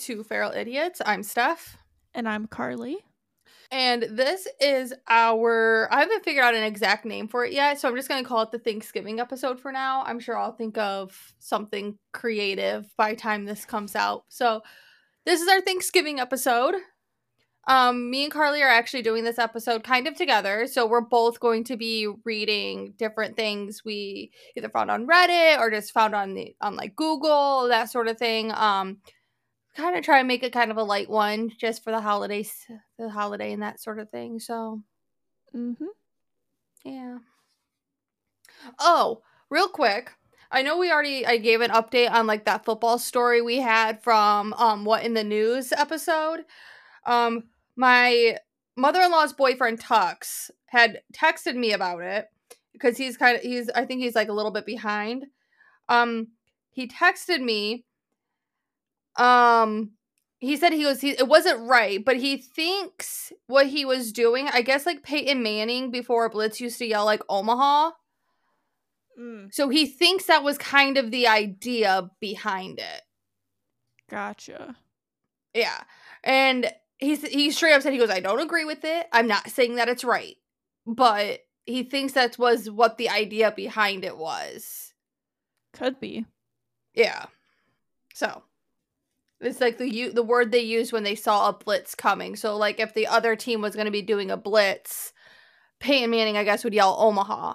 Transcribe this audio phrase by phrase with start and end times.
[0.00, 1.02] to Two Feral Idiots.
[1.04, 1.76] I'm Steph.
[2.14, 2.98] And I'm Carley.
[3.70, 7.88] And this is our, I haven't figured out an exact name for it yet, so
[7.88, 10.02] I'm just going to call it the Thanksgiving episode for now.
[10.04, 14.24] I'm sure I'll think of something creative by time this comes out.
[14.28, 14.62] So
[15.26, 16.76] this is our Thanksgiving episode.
[17.68, 20.66] Um, me and Carley are actually doing this episode kind of together.
[20.66, 25.70] So we're both going to be reading different things we either found on Reddit or
[25.70, 28.50] just found on the on like Google, that sort of thing.
[28.52, 28.98] Um,
[29.80, 32.66] kind of try and make it kind of a light one just for the holidays,
[32.98, 34.38] the holiday and that sort of thing.
[34.40, 34.82] So,
[35.54, 35.86] Mm-hmm.
[36.84, 37.18] yeah.
[38.78, 40.12] Oh, real quick.
[40.50, 44.02] I know we already I gave an update on like that football story we had
[44.02, 46.44] from um what in the news episode.
[47.06, 47.44] Um
[47.76, 48.36] my
[48.76, 52.28] mother-in-law's boyfriend Tux had texted me about it
[52.72, 55.26] because he's kind of he's I think he's like a little bit behind.
[55.88, 56.28] Um
[56.72, 57.84] he texted me
[59.20, 59.92] um
[60.38, 64.48] he said he was he, it wasn't right, but he thinks what he was doing,
[64.48, 67.90] I guess like Peyton Manning before Blitz used to yell like Omaha.
[69.20, 73.02] Mm, So he thinks that was kind of the idea behind it.
[74.08, 74.76] gotcha.
[75.54, 75.82] Yeah.
[76.24, 79.06] And he's he straight up said he goes, I don't agree with it.
[79.12, 80.36] I'm not saying that it's right.
[80.86, 84.94] But he thinks that was what the idea behind it was.
[85.72, 86.24] Could be.
[86.94, 87.26] Yeah.
[88.14, 88.42] So
[89.40, 92.36] it's like the u- the word they used when they saw a blitz coming.
[92.36, 95.12] So like if the other team was going to be doing a blitz,
[95.80, 97.54] Peyton Manning I guess would yell Omaha.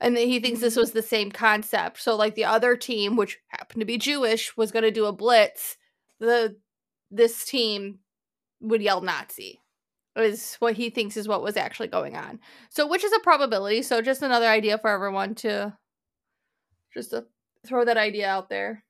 [0.00, 0.78] And then he thinks this mm.
[0.78, 2.00] was the same concept.
[2.00, 5.12] So like the other team, which happened to be Jewish, was going to do a
[5.12, 5.76] blitz.
[6.20, 6.56] The
[7.10, 8.00] this team
[8.60, 9.60] would yell Nazi.
[10.16, 12.40] Is what he thinks is what was actually going on.
[12.70, 13.82] So which is a probability.
[13.82, 15.76] So just another idea for everyone to
[16.94, 17.26] just to
[17.66, 18.82] throw that idea out there.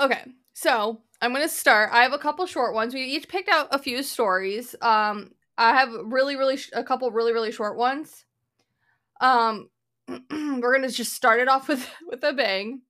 [0.00, 1.90] Okay, so I'm gonna start.
[1.92, 2.94] I have a couple short ones.
[2.94, 4.74] We each picked out a few stories.
[4.80, 8.24] Um, I have really, really sh- a couple really, really short ones.
[9.20, 9.70] Um,
[10.30, 12.82] we're gonna just start it off with with a bang.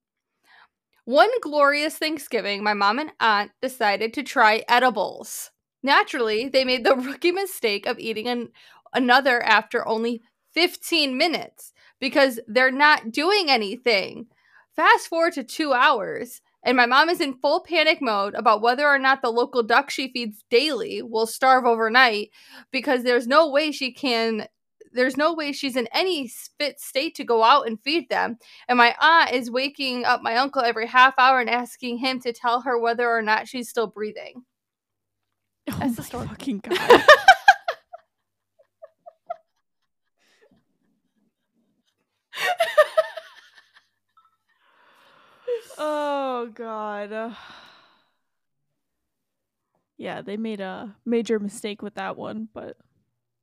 [1.04, 5.50] One glorious Thanksgiving, my mom and aunt decided to try edibles.
[5.82, 8.52] Naturally, they made the rookie mistake of eating an-
[8.94, 14.26] another after only 15 minutes because they're not doing anything.
[14.76, 18.86] Fast forward to two hours, and my mom is in full panic mode about whether
[18.86, 22.30] or not the local duck she feeds daily will starve overnight
[22.72, 24.46] because there's no way she can.
[24.92, 28.38] There's no way she's in any fit state to go out and feed them.
[28.68, 32.32] And my aunt is waking up my uncle every half hour and asking him to
[32.32, 34.44] tell her whether or not she's still breathing.
[35.70, 36.26] Oh That's the story.
[36.26, 37.02] fucking god.
[45.78, 47.36] oh god.
[50.00, 52.76] Yeah, they made a major mistake with that one, but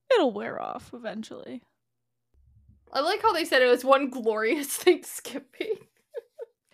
[0.10, 1.62] it'll wear off eventually.
[2.94, 5.76] I like how they said it was one glorious Thanksgiving.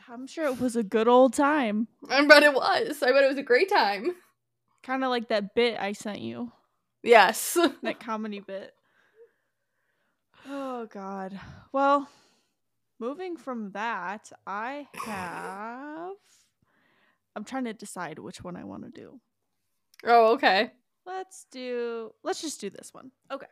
[0.07, 1.87] I'm sure it was a good old time.
[2.09, 3.01] I bet it was.
[3.01, 4.11] I bet it was a great time.
[4.83, 6.51] Kind of like that bit I sent you.
[7.01, 7.57] Yes.
[7.81, 8.73] that comedy bit.
[10.47, 11.39] Oh god.
[11.71, 12.07] Well,
[13.01, 16.15] moving from that, I have
[17.35, 19.19] I'm trying to decide which one I want to do.
[20.05, 20.71] Oh, okay.
[21.05, 23.11] Let's do let's just do this one.
[23.31, 23.47] Okay.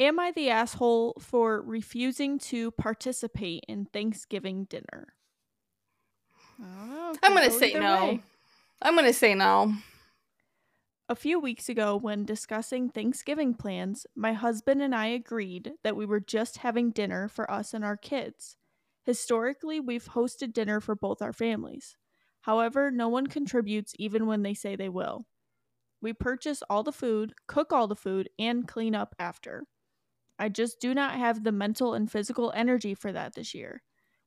[0.00, 5.14] Am I the asshole for refusing to participate in Thanksgiving dinner?
[6.60, 7.14] I don't know.
[7.22, 8.04] I'm gonna go say no.
[8.06, 8.22] way.
[8.82, 9.74] I'm gonna say no.
[11.08, 16.06] A few weeks ago, when discussing Thanksgiving plans, my husband and I agreed that we
[16.06, 18.56] were just having dinner for us and our kids.
[19.04, 21.96] Historically, we've hosted dinner for both our families.
[22.42, 25.26] However, no one contributes even when they say they will.
[26.00, 29.64] We purchase all the food, cook all the food, and clean up after.
[30.38, 33.82] I just do not have the mental and physical energy for that this year.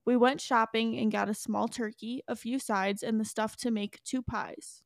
[0.05, 3.71] We went shopping and got a small turkey, a few sides, and the stuff to
[3.71, 4.83] make two pies.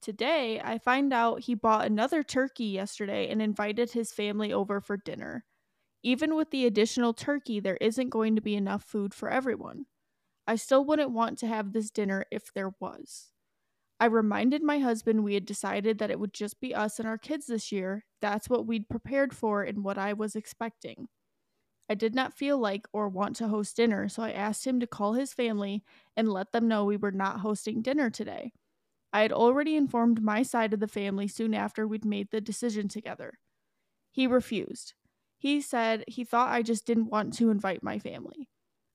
[0.00, 4.96] Today, I find out he bought another turkey yesterday and invited his family over for
[4.96, 5.44] dinner.
[6.02, 9.86] Even with the additional turkey, there isn't going to be enough food for everyone.
[10.46, 13.32] I still wouldn't want to have this dinner if there was.
[13.98, 17.18] I reminded my husband we had decided that it would just be us and our
[17.18, 18.04] kids this year.
[18.20, 21.08] That's what we'd prepared for and what I was expecting.
[21.88, 24.86] I did not feel like or want to host dinner, so I asked him to
[24.86, 25.82] call his family
[26.16, 28.52] and let them know we were not hosting dinner today.
[29.12, 32.88] I had already informed my side of the family soon after we'd made the decision
[32.88, 33.38] together.
[34.10, 34.94] He refused.
[35.38, 38.48] He said he thought I just didn't want to invite my family.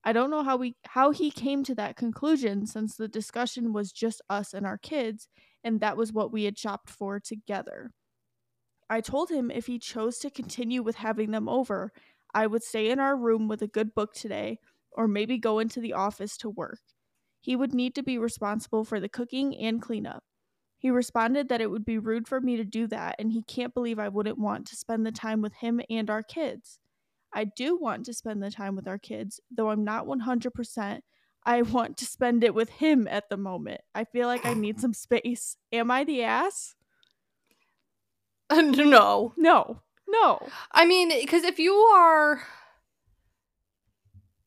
[0.04, 3.92] I don't know how we how he came to that conclusion since the discussion was
[3.92, 5.28] just us and our kids
[5.64, 7.92] and that was what we had shopped for together.
[8.90, 11.92] I told him if he chose to continue with having them over,
[12.34, 14.60] I would stay in our room with a good book today
[14.92, 16.80] or maybe go into the office to work.
[17.42, 20.24] He would need to be responsible for the cooking and cleanup.
[20.78, 23.74] He responded that it would be rude for me to do that and he can't
[23.74, 26.80] believe I wouldn't want to spend the time with him and our kids.
[27.34, 31.02] I do want to spend the time with our kids, though I'm not 100%.
[31.44, 33.82] I want to spend it with him at the moment.
[33.96, 35.58] I feel like I need some space.
[35.72, 36.76] Am I the ass?
[38.52, 39.34] no.
[39.38, 39.82] No.
[40.08, 40.40] No.
[40.72, 42.42] I mean, because if you are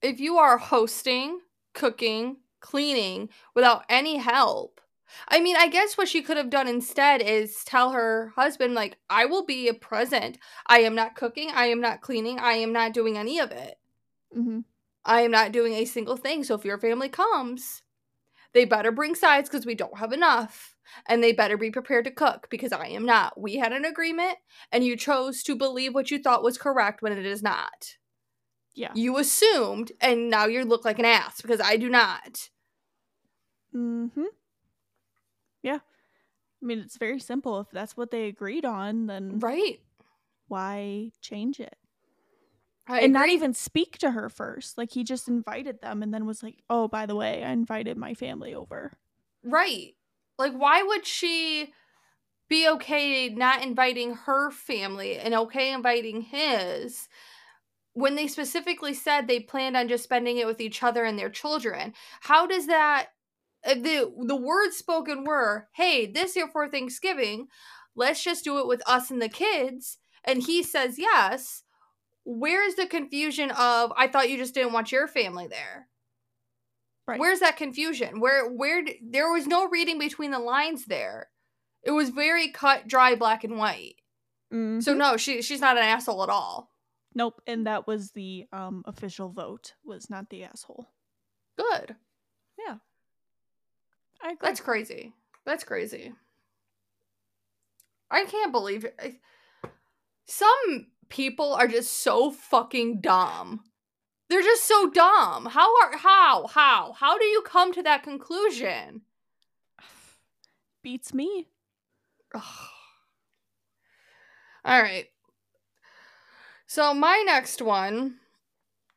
[0.03, 1.41] if you are hosting,
[1.73, 4.81] cooking, cleaning without any help,
[5.29, 8.97] I mean, I guess what she could have done instead is tell her husband, like,
[9.09, 10.39] I will be a present.
[10.67, 11.51] I am not cooking.
[11.55, 12.39] I am not cleaning.
[12.39, 13.77] I am not doing any of it.
[14.37, 14.61] Mm-hmm.
[15.05, 16.43] I am not doing a single thing.
[16.43, 17.83] So if your family comes,
[18.53, 20.75] they better bring sides because we don't have enough.
[21.09, 23.41] And they better be prepared to cook because I am not.
[23.41, 24.37] We had an agreement
[24.71, 27.97] and you chose to believe what you thought was correct when it is not.
[28.75, 28.93] Yeah.
[28.95, 32.51] You assumed and now you look like an ass because I do not.
[33.77, 34.27] Mm-hmm.
[35.63, 35.79] Yeah.
[36.63, 37.61] I mean, it's very simple.
[37.61, 39.81] If that's what they agreed on, then Right.
[40.49, 41.77] why change it?
[42.87, 44.79] I and not even speak to her first.
[44.79, 47.97] Like he just invited them and then was like, "Oh, by the way, I invited
[47.97, 48.99] my family over."
[49.43, 49.95] Right.
[50.39, 51.73] Like, why would she
[52.49, 57.09] be okay not inviting her family and okay inviting his
[57.95, 61.31] when they specifically said they planned on just spending it with each other and their
[61.31, 61.95] children?
[62.23, 63.11] How does that
[63.65, 67.49] the the words spoken were, "Hey, this year for Thanksgiving,
[67.95, 71.63] let's just do it with us and the kids." And he says yes.
[72.25, 75.89] Where's the confusion of I thought you just didn't want your family there?
[77.07, 77.21] Right.
[77.21, 78.19] Where's that confusion?
[78.21, 81.29] Where where there was no reading between the lines there.
[81.83, 83.97] It was very cut, dry, black and white.
[84.53, 84.83] Mhm.
[84.83, 86.71] So no, she she's not an asshole at all.
[87.15, 87.41] nope.
[87.47, 89.75] And that was the um official vote.
[89.85, 90.89] Was not the asshole.
[91.59, 91.97] Good.
[94.25, 94.39] I agree.
[94.49, 95.13] That's crazy.
[95.45, 96.13] That's crazy.
[98.11, 98.95] I can't believe it.
[98.99, 99.21] I-
[100.27, 103.65] Some people are just so fucking dumb.
[104.31, 105.47] They're just so dumb.
[105.47, 109.03] How are how how how do you come to that conclusion?
[110.83, 111.49] beats me.
[112.35, 112.43] Ugh.
[114.65, 115.07] All right.
[116.67, 118.17] So my next one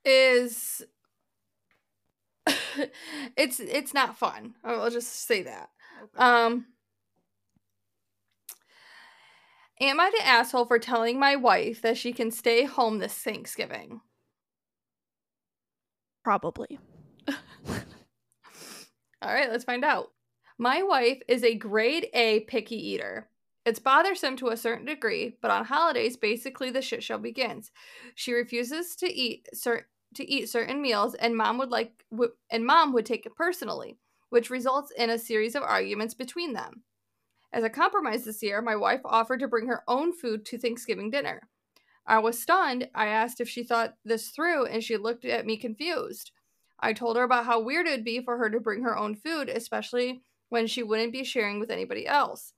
[0.06, 0.84] is
[3.38, 4.56] it's it's not fun.
[4.64, 5.70] I'll just say that.
[6.16, 6.68] Um
[9.80, 14.02] Am I the asshole for telling my wife that she can stay home this Thanksgiving?
[16.24, 16.80] Probably.
[19.22, 20.12] All right, let's find out.
[20.58, 23.30] My wife is a grade A picky eater.
[23.66, 27.69] It's bothersome to a certain degree, but on holidays, basically the shit show begins.
[28.16, 32.66] She refuses to eat cer- to eat certain meals, and mom would like w- and
[32.66, 33.97] mom would take it personally,
[34.30, 36.83] which results in a series of arguments between them.
[37.54, 41.09] As a compromise this year, my wife offered to bring her own food to Thanksgiving
[41.09, 41.42] dinner.
[42.06, 42.90] I was stunned.
[42.95, 46.31] I asked if she thought this through, and she looked at me confused.
[46.80, 49.16] I told her about how weird it would be for her to bring her own
[49.16, 52.54] food, especially when she wouldn't be sharing with anybody else.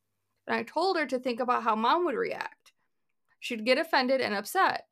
[0.45, 2.73] And I told her to think about how mom would react.
[3.39, 4.85] She'd get offended and upset.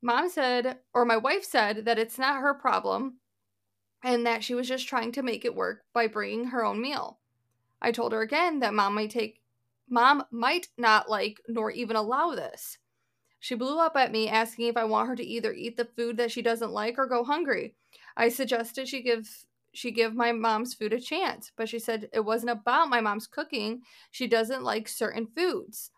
[0.00, 3.18] Mom said, or my wife said, that it's not her problem
[4.02, 7.18] and that she was just trying to make it work by bringing her own meal.
[7.80, 9.40] I told her again that mom might take
[9.88, 12.78] mom might not like nor even allow this.
[13.40, 16.16] She blew up at me asking if I want her to either eat the food
[16.16, 17.74] that she doesn't like or go hungry.
[18.16, 19.28] I suggested she give
[19.72, 23.26] she give my mom's food a chance, but she said it wasn't about my mom's
[23.26, 23.82] cooking.
[24.10, 25.90] She doesn't like certain foods.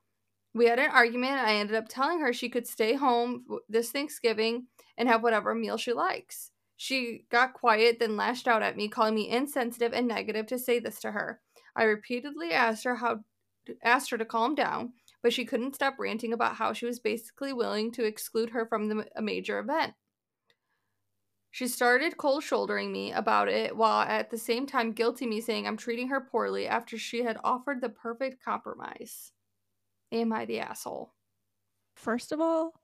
[0.53, 1.33] We had an argument.
[1.33, 4.67] I ended up telling her she could stay home this Thanksgiving
[4.97, 6.51] and have whatever meal she likes.
[6.77, 10.79] She got quiet, then lashed out at me, calling me insensitive and negative to say
[10.79, 11.41] this to her.
[11.77, 13.21] I repeatedly asked her how
[13.83, 17.53] asked her to calm down, but she couldn't stop ranting about how she was basically
[17.53, 19.95] willing to exclude her from the, a major event.
[21.51, 25.67] She started cold shouldering me about it while at the same time guilting me saying
[25.67, 29.33] I'm treating her poorly after she had offered the perfect compromise.
[30.13, 31.13] Am I the asshole?
[31.95, 32.81] First of all,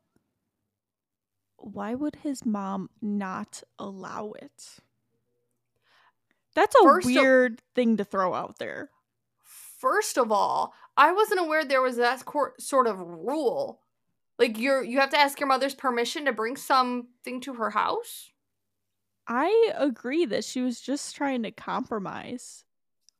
[1.56, 4.78] why would his mom not allow it?
[6.54, 8.90] That's a First weird thing to throw out there.
[9.42, 12.24] First of all, I wasn't aware there was that
[12.58, 13.80] sort of rule.
[14.38, 18.30] Like you're you have to ask your mother's permission to bring something to her house?
[19.26, 22.64] I agree that she was just trying to compromise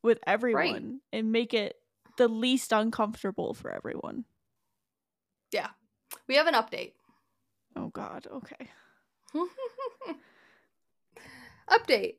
[0.01, 1.75] with everyone and make it
[2.17, 4.25] the least uncomfortable for everyone.
[5.51, 5.69] Yeah.
[6.27, 6.93] We have an update.
[7.75, 8.69] Oh god, okay.
[11.69, 12.15] update.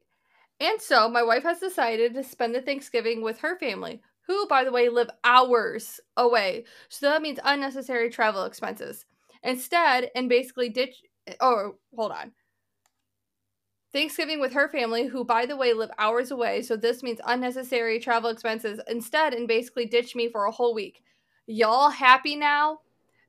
[0.60, 4.64] And so my wife has decided to spend the Thanksgiving with her family, who, by
[4.64, 6.64] the way, live hours away.
[6.88, 9.06] So that means unnecessary travel expenses.
[9.42, 11.02] Instead, and basically ditch.
[11.40, 12.32] Oh, hold on.
[13.92, 16.62] Thanksgiving with her family, who, by the way, live hours away.
[16.62, 21.02] So this means unnecessary travel expenses instead, and basically ditch me for a whole week.
[21.46, 22.80] Y'all happy now?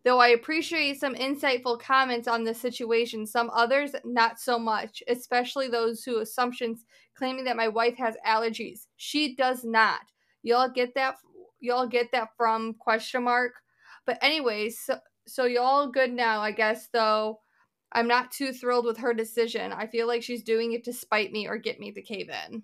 [0.06, 5.68] Though I appreciate some insightful comments on this situation, some others not so much, especially
[5.68, 6.86] those who assumptions
[7.16, 8.88] claiming that my wife has allergies.
[8.96, 10.02] She does not.
[10.42, 11.16] Y'all get that
[11.60, 13.54] y'all get that from question mark.
[14.06, 17.42] But anyways, so, so y'all good now, I guess though.
[17.92, 19.74] I'm not too thrilled with her decision.
[19.74, 22.64] I feel like she's doing it to spite me or get me to cave in.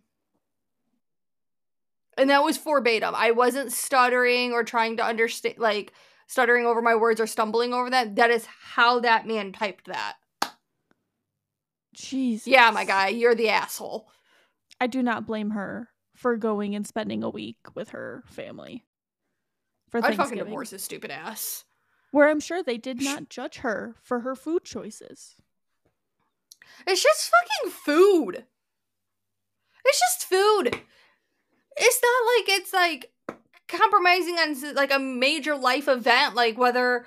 [2.18, 3.14] And that was verbatim.
[3.16, 5.92] I wasn't stuttering or trying to understand like
[6.28, 8.16] stuttering over my words or stumbling over them.
[8.16, 10.16] That is how that man typed that.
[11.96, 12.44] Jeez.
[12.46, 14.10] Yeah, my guy, you're the asshole.
[14.80, 18.86] I do not blame her for going and spending a week with her family.
[19.90, 21.64] For I'd fucking divorce his stupid ass.
[22.16, 25.36] Where I'm sure they did not judge her for her food choices.
[26.88, 28.46] It's just fucking food.
[29.84, 30.82] It's just food.
[31.76, 33.12] It's not like it's like
[33.68, 37.06] compromising on like a major life event, like whether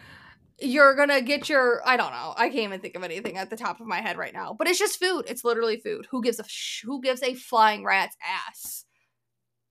[0.61, 2.35] you're gonna get your I don't know.
[2.37, 4.55] I can't even think of anything at the top of my head right now.
[4.59, 5.25] But it's just food.
[5.27, 6.07] It's literally food.
[6.11, 8.85] Who gives a sh- who gives a flying rat's ass?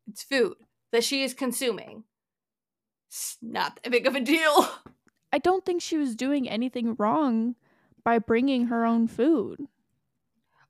[0.08, 0.56] It's food
[0.92, 2.06] that she is consuming.
[3.08, 4.68] It's not that big of a deal.
[5.38, 7.54] I don't think she was doing anything wrong
[8.04, 9.68] by bringing her own food.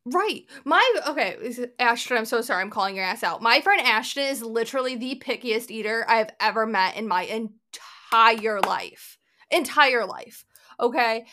[0.04, 0.44] Right.
[0.66, 1.38] My okay,
[1.80, 3.42] Ashton, I'm so sorry I'm calling your ass out.
[3.42, 9.18] My friend Ashton is literally the pickiest eater I've ever met in my entire life.
[9.52, 10.44] Entire life.
[10.82, 11.26] Okay?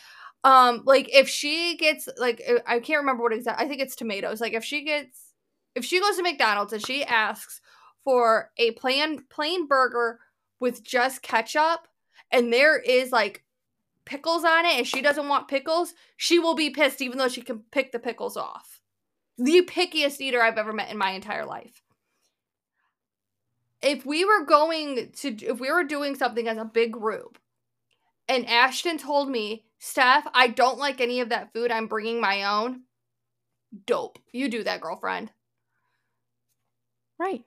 [0.45, 4.39] Um like if she gets like I can't remember what exact I think it's tomatoes.
[4.39, 5.33] Like if she gets
[5.75, 7.59] if she goes to McDonald's and she asks
[8.05, 10.21] for a plain plain burger
[10.61, 11.89] with just ketchup
[12.31, 13.43] and there is like
[14.05, 17.41] pickles on it and she doesn't want pickles, she will be pissed even though she
[17.41, 18.81] can pick the pickles off.
[19.37, 21.81] The pickiest eater I've ever met in my entire life.
[23.81, 27.37] If we were going to, if we were doing something as a big group
[28.27, 32.43] and Ashton told me, Steph, I don't like any of that food, I'm bringing my
[32.43, 32.83] own,
[33.85, 34.19] dope.
[34.31, 35.31] You do that, girlfriend.
[37.19, 37.43] Right.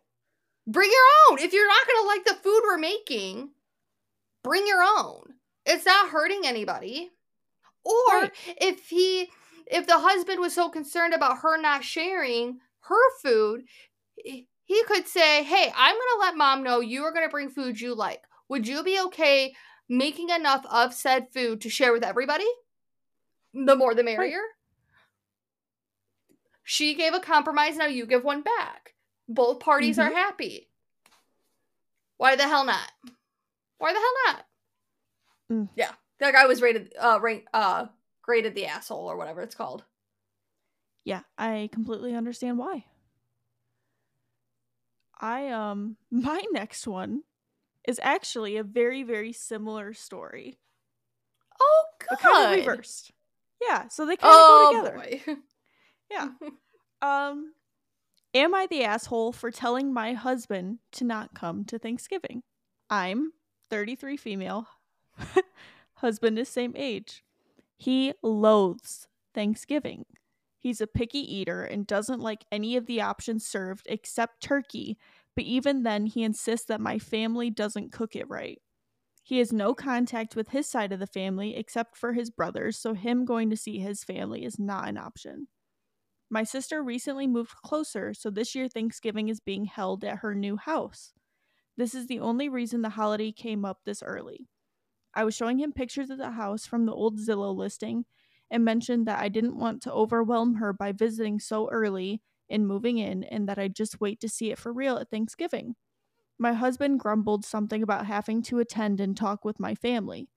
[0.67, 1.45] Bring your own.
[1.45, 3.51] If you're not going to like the food we're making,
[4.43, 5.35] bring your own.
[5.67, 7.11] It's not hurting anybody.
[7.85, 9.31] Or if he
[9.67, 13.65] if the husband was so concerned about her not sharing her food,
[14.17, 17.51] he could say, "Hey, I'm going to let mom know you are going to bring
[17.51, 18.23] food you like.
[18.49, 19.55] Would you be okay
[19.89, 22.49] making enough of said food to share with everybody?
[23.55, 24.41] The more the merrier."
[26.71, 28.93] She gave a compromise, now you give one back.
[29.27, 30.13] Both parties mm-hmm.
[30.13, 30.69] are happy.
[32.19, 32.91] Why the hell not?
[33.79, 34.45] Why the hell not?
[35.51, 35.69] Mm.
[35.77, 37.87] Yeah, that guy was rated uh rank uh
[38.23, 39.85] graded the asshole or whatever it's called.
[41.05, 42.85] Yeah, I completely understand why.
[45.21, 47.23] I um my next one
[47.87, 50.59] is actually a very very similar story.
[51.61, 52.19] Oh god.
[52.19, 53.13] Kind of reversed.
[53.61, 55.25] Yeah, so they kind of oh, go together.
[55.27, 55.37] Boy.
[56.11, 56.29] yeah.
[57.01, 57.53] Um
[58.35, 62.43] am I the asshole for telling my husband to not come to Thanksgiving?
[62.91, 63.33] I'm
[63.71, 64.67] 33 female.
[65.95, 67.23] Husband is same age.
[67.77, 70.05] He loathes Thanksgiving.
[70.59, 74.99] He's a picky eater and doesn't like any of the options served except turkey,
[75.37, 78.61] but even then, he insists that my family doesn't cook it right.
[79.23, 82.95] He has no contact with his side of the family except for his brothers, so
[82.95, 85.47] him going to see his family is not an option.
[86.31, 90.57] My sister recently moved closer, so this year Thanksgiving is being held at her new
[90.57, 91.13] house.
[91.79, 94.49] This is the only reason the holiday came up this early.
[95.15, 98.05] I was showing him pictures of the house from the old Zillow listing
[98.51, 102.99] and mentioned that I didn't want to overwhelm her by visiting so early in moving
[102.99, 105.77] in and that I'd just wait to see it for real at Thanksgiving.
[106.37, 110.29] My husband grumbled something about having to attend and talk with my family.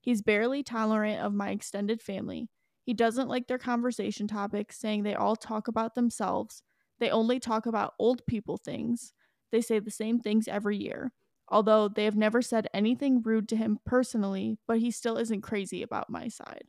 [0.00, 2.48] He's barely tolerant of my extended family.
[2.82, 6.64] He doesn't like their conversation topics, saying they all talk about themselves.
[6.98, 9.12] They only talk about old people things.
[9.50, 11.12] They say the same things every year,
[11.48, 15.82] although they have never said anything rude to him personally, but he still isn't crazy
[15.82, 16.66] about my side.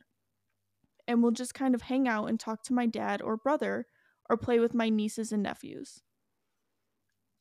[1.06, 3.86] And we'll just kind of hang out and talk to my dad or brother
[4.28, 6.02] or play with my nieces and nephews.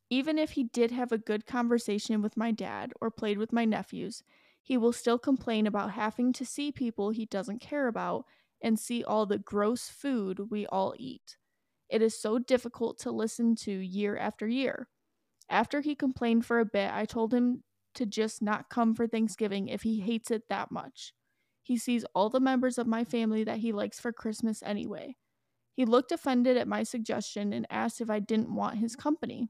[0.10, 3.66] Even if he did have a good conversation with my dad or played with my
[3.66, 4.24] nephews,
[4.62, 8.26] he will still complain about having to see people he doesn't care about
[8.62, 11.38] and see all the gross food we all eat.
[11.90, 14.90] It is so difficult to listen to year after year.
[15.50, 17.64] After he complained for a bit, I told him
[17.96, 21.14] to just not come for Thanksgiving if he hates it that much.
[21.64, 25.16] He sees all the members of my family that he likes for Christmas anyway.
[25.74, 29.50] He looked offended at my suggestion and asked if I didn't want his company.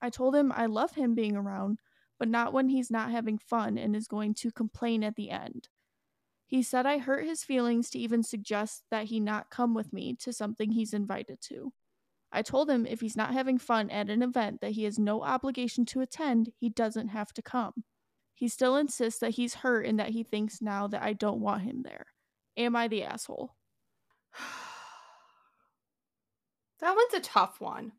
[0.00, 1.80] I told him I love him being around,
[2.18, 5.68] but not when he's not having fun and is going to complain at the end.
[6.46, 10.14] He said I hurt his feelings to even suggest that he not come with me
[10.20, 11.72] to something he's invited to.
[12.34, 15.22] I told him if he's not having fun at an event that he has no
[15.22, 17.84] obligation to attend, he doesn't have to come.
[18.34, 21.62] He still insists that he's hurt and that he thinks now that I don't want
[21.62, 22.06] him there.
[22.56, 23.54] Am I the asshole?
[26.80, 27.92] that one's a tough one.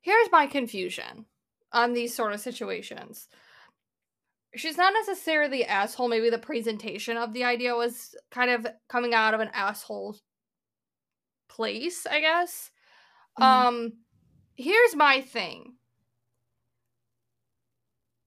[0.00, 1.26] Here's my confusion
[1.72, 3.28] on these sort of situations.
[4.56, 6.08] She's not necessarily the asshole.
[6.08, 10.18] Maybe the presentation of the idea was kind of coming out of an asshole
[11.48, 12.71] place, I guess.
[13.40, 13.42] Mm-hmm.
[13.42, 13.92] Um
[14.56, 15.74] here's my thing.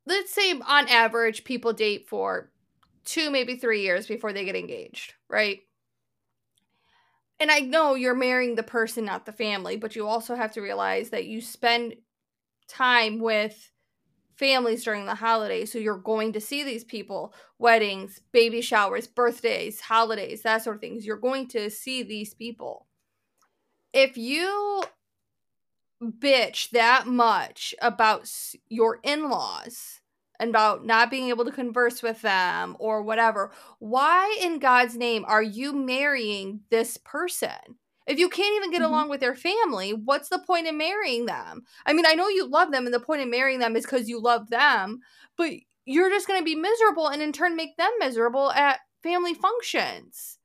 [0.06, 2.52] Let's say on average people date for
[3.06, 5.60] 2 maybe 3 years before they get engaged, right?
[7.40, 10.62] And I know you're marrying the person not the family, but you also have to
[10.62, 11.96] realize that you spend
[12.68, 13.72] time with
[14.36, 15.72] families during the holidays.
[15.72, 20.82] So you're going to see these people, weddings, baby showers, birthdays, holidays, that sort of
[20.82, 21.06] things.
[21.06, 22.88] You're going to see these people
[23.94, 24.84] if you
[26.01, 28.29] bitch that much about
[28.70, 30.01] your in-laws
[30.40, 35.24] and about not being able to converse with them or whatever, why in God's name
[35.27, 37.77] are you marrying this person?
[38.08, 38.94] If you can't even get mm-hmm.
[38.94, 41.64] along with their family, what's the point in marrying them?
[41.86, 44.08] I mean, I know you love them and the point in marrying them is cuz
[44.08, 45.00] you love them,
[45.38, 45.51] but
[45.86, 50.40] you're just going to be miserable and in turn make them miserable at family functions.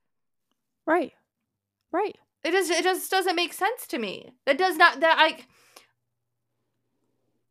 [0.85, 1.13] Right.
[1.91, 2.17] Right.
[2.43, 4.33] It just it just doesn't make sense to me.
[4.45, 5.45] That does not that I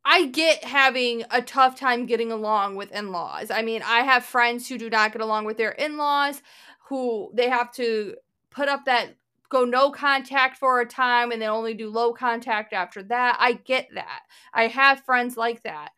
[0.05, 3.50] I get having a tough time getting along with in-laws.
[3.50, 6.42] I mean, I have friends who do not get along with their in-laws
[6.88, 8.16] who they have to
[8.50, 9.14] put up that
[9.48, 13.37] go no contact for a time and they only do low contact after that.
[13.38, 14.22] I get that.
[14.55, 15.90] I have friends like that.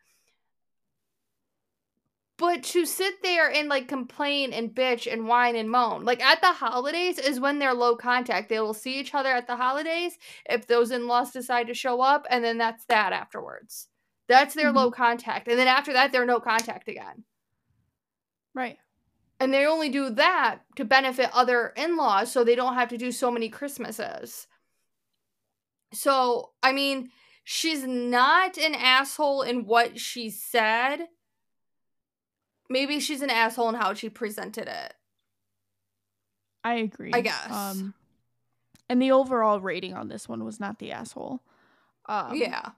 [2.43, 6.41] But to sit there and like complain and bitch and whine and moan, like at
[6.41, 8.49] the holidays is when they're low contact.
[8.49, 10.19] They will see each other at the holidays
[10.51, 13.87] if those in laws decide to show up, and then that's that afterwards.
[14.27, 14.77] That's their mm-hmm.
[14.77, 15.47] low contact.
[15.47, 17.23] And then after that, they're no contact again.
[18.57, 18.79] Right.
[19.39, 22.99] And they only do that to benefit other in laws so they don't have to
[22.99, 24.49] do so many Christmases.
[25.93, 27.11] So, I mean,
[27.45, 31.07] she's not an asshole in what she said
[32.73, 34.95] maybe she's an asshole in how she presented it.
[36.65, 37.11] I agree.
[37.13, 37.51] I guess.
[37.51, 37.95] Um,
[38.89, 41.43] and the overall rating on this one was not the asshole.
[42.07, 42.71] Um, yeah.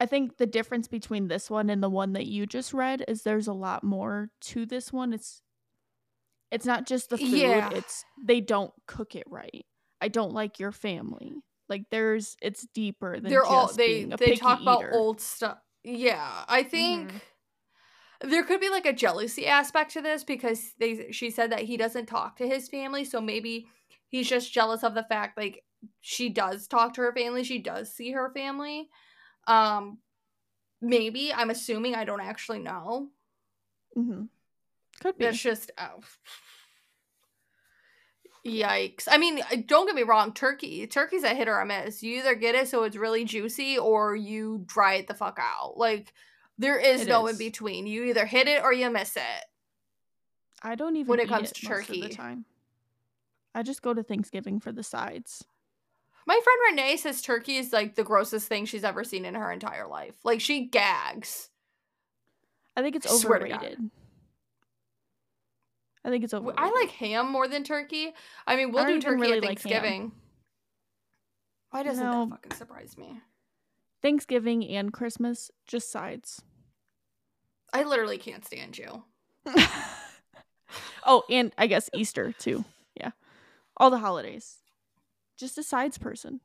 [0.00, 3.22] I think the difference between this one and the one that you just read is
[3.22, 5.12] there's a lot more to this one.
[5.12, 5.42] It's
[6.50, 7.70] it's not just the food, yeah.
[7.72, 9.64] it's they don't cook it right.
[10.00, 11.32] I don't like your family.
[11.68, 14.70] Like there's it's deeper than They're all they they talk eater.
[14.70, 15.58] about old stuff.
[15.84, 17.16] Yeah, I think mm-hmm
[18.24, 21.76] there could be like a jealousy aspect to this because they she said that he
[21.76, 23.66] doesn't talk to his family so maybe
[24.08, 25.64] he's just jealous of the fact like
[26.00, 28.88] she does talk to her family she does see her family.
[29.46, 29.98] Um
[30.80, 33.08] maybe i'm assuming i don't actually know.
[33.96, 34.24] Mm-hmm.
[35.00, 35.24] could be.
[35.26, 36.00] It's just oh.
[38.46, 39.06] yikes.
[39.10, 42.02] I mean don't get me wrong turkey turkey's a hit or a miss.
[42.02, 45.76] You either get it so it's really juicy or you dry it the fuck out.
[45.76, 46.12] Like
[46.58, 47.32] there is it no is.
[47.32, 47.86] in between.
[47.86, 49.44] You either hit it or you miss it.
[50.62, 52.00] I don't even when it comes it to turkey.
[52.00, 52.44] the time.
[53.54, 55.44] I just go to Thanksgiving for the sides.
[56.26, 59.52] My friend Renee says turkey is like the grossest thing she's ever seen in her
[59.52, 60.16] entire life.
[60.24, 61.50] Like she gags.
[62.76, 63.78] I think it's overrated.
[66.04, 66.58] I think it's overrated.
[66.58, 68.14] I like ham more than turkey.
[68.46, 70.02] I mean, we'll I do turkey really at Thanksgiving.
[70.02, 70.12] Like
[71.70, 72.26] Why doesn't no.
[72.26, 73.20] that fucking surprise me?
[74.04, 76.42] Thanksgiving and Christmas, just sides.
[77.72, 79.02] I literally can't stand you.
[81.06, 82.66] oh, and I guess Easter too.
[82.94, 83.12] Yeah.
[83.78, 84.58] All the holidays.
[85.38, 86.40] Just a sides person.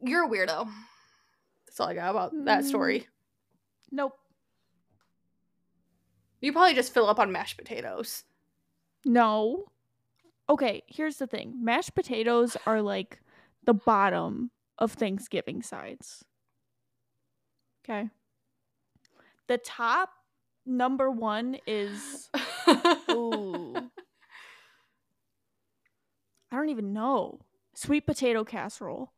[0.00, 0.70] You're a weirdo.
[1.66, 2.68] That's all I got about that mm.
[2.68, 3.08] story.
[3.90, 4.16] Nope.
[6.40, 8.22] You probably just fill up on mashed potatoes.
[9.04, 9.64] No.
[10.48, 11.64] Okay, here's the thing.
[11.64, 13.18] Mashed potatoes are like
[13.64, 16.24] the bottom of Thanksgiving sides.
[17.84, 18.10] Okay.
[19.48, 20.10] The top
[20.64, 22.30] number 1 is
[23.10, 23.74] ooh.
[26.50, 27.40] I don't even know.
[27.74, 29.12] Sweet potato casserole.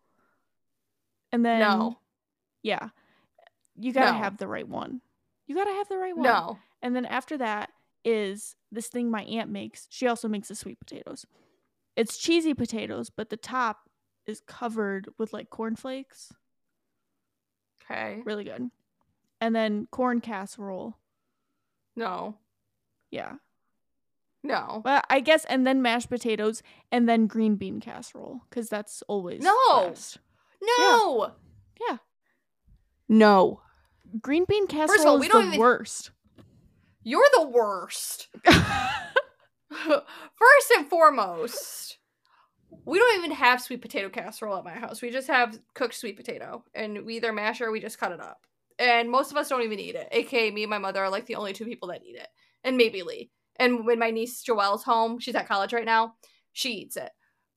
[1.32, 1.98] And then no.
[2.62, 2.88] yeah.
[3.76, 4.18] You got to No.
[4.18, 5.00] have the right one.
[5.46, 6.24] You got to have the right one.
[6.24, 6.58] No.
[6.82, 7.70] And then after that
[8.04, 9.86] is this thing my aunt makes.
[9.90, 11.26] She also makes the sweet potatoes.
[11.96, 13.87] It's cheesy potatoes, but the top
[14.28, 16.32] is covered with like cornflakes.
[17.90, 18.20] Okay.
[18.24, 18.70] Really good.
[19.40, 20.96] And then corn casserole.
[21.96, 22.36] No.
[23.10, 23.34] Yeah.
[24.44, 24.82] No.
[24.84, 26.62] Well, I guess, and then mashed potatoes,
[26.92, 29.88] and then green bean casserole, because that's always No.
[29.88, 30.18] best.
[30.62, 31.32] No.
[31.88, 31.96] Yeah.
[33.08, 33.62] No.
[34.20, 36.10] Green bean of all, casserole we is don't the even- worst.
[37.02, 38.28] You're the worst.
[39.70, 41.97] First and foremost,
[42.84, 45.00] we don't even have sweet potato casserole at my house.
[45.02, 48.12] We just have cooked sweet potato, and we either mash it or we just cut
[48.12, 48.46] it up.
[48.78, 50.08] And most of us don't even eat it.
[50.12, 52.28] AKA me and my mother are like the only two people that eat it,
[52.64, 53.30] and maybe Lee.
[53.56, 56.14] And when my niece Joelle's home, she's at college right now.
[56.52, 57.10] She eats it,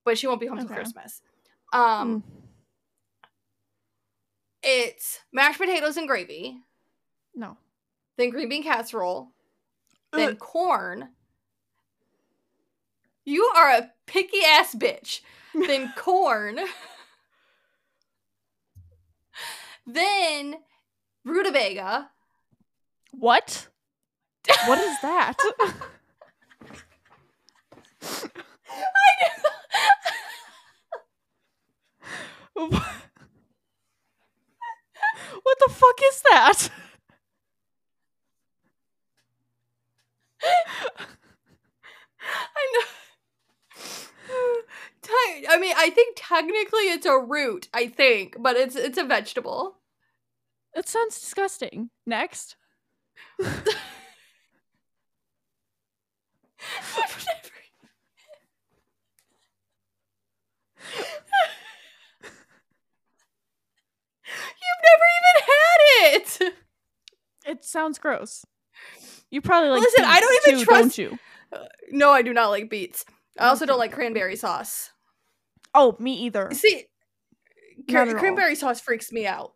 [0.04, 1.20] but she won't be home till Christmas.
[1.72, 2.22] Um, Mm.
[4.62, 6.58] it's mashed potatoes and gravy,
[7.34, 7.56] no.
[8.16, 9.30] then green bean casserole,
[10.12, 11.10] then corn.
[13.24, 15.20] You are a picky ass bitch.
[15.54, 16.60] Then corn.
[19.86, 20.56] then
[21.24, 22.10] rutabaga.
[23.12, 23.68] What?
[24.66, 25.36] What is that?
[35.42, 36.70] what the fuck is that?
[42.20, 42.84] I know.
[45.02, 47.68] Te- I mean, I think technically it's a root.
[47.74, 49.78] I think, but it's it's a vegetable.
[50.74, 51.90] That sounds disgusting.
[52.06, 52.56] Next.
[53.38, 53.48] You've
[64.84, 66.54] never even had it.
[67.44, 68.44] It sounds gross.
[69.30, 71.18] You probably like Listen, I don't even too, trust- don't you?
[71.52, 73.04] Uh, no, I do not like beets.
[73.38, 73.48] I mm.
[73.48, 74.91] also don't like cranberry sauce.
[75.74, 76.50] Oh, me either.
[76.52, 76.84] See,
[77.88, 78.20] Not cr- at all.
[78.20, 79.52] cranberry sauce freaks me out.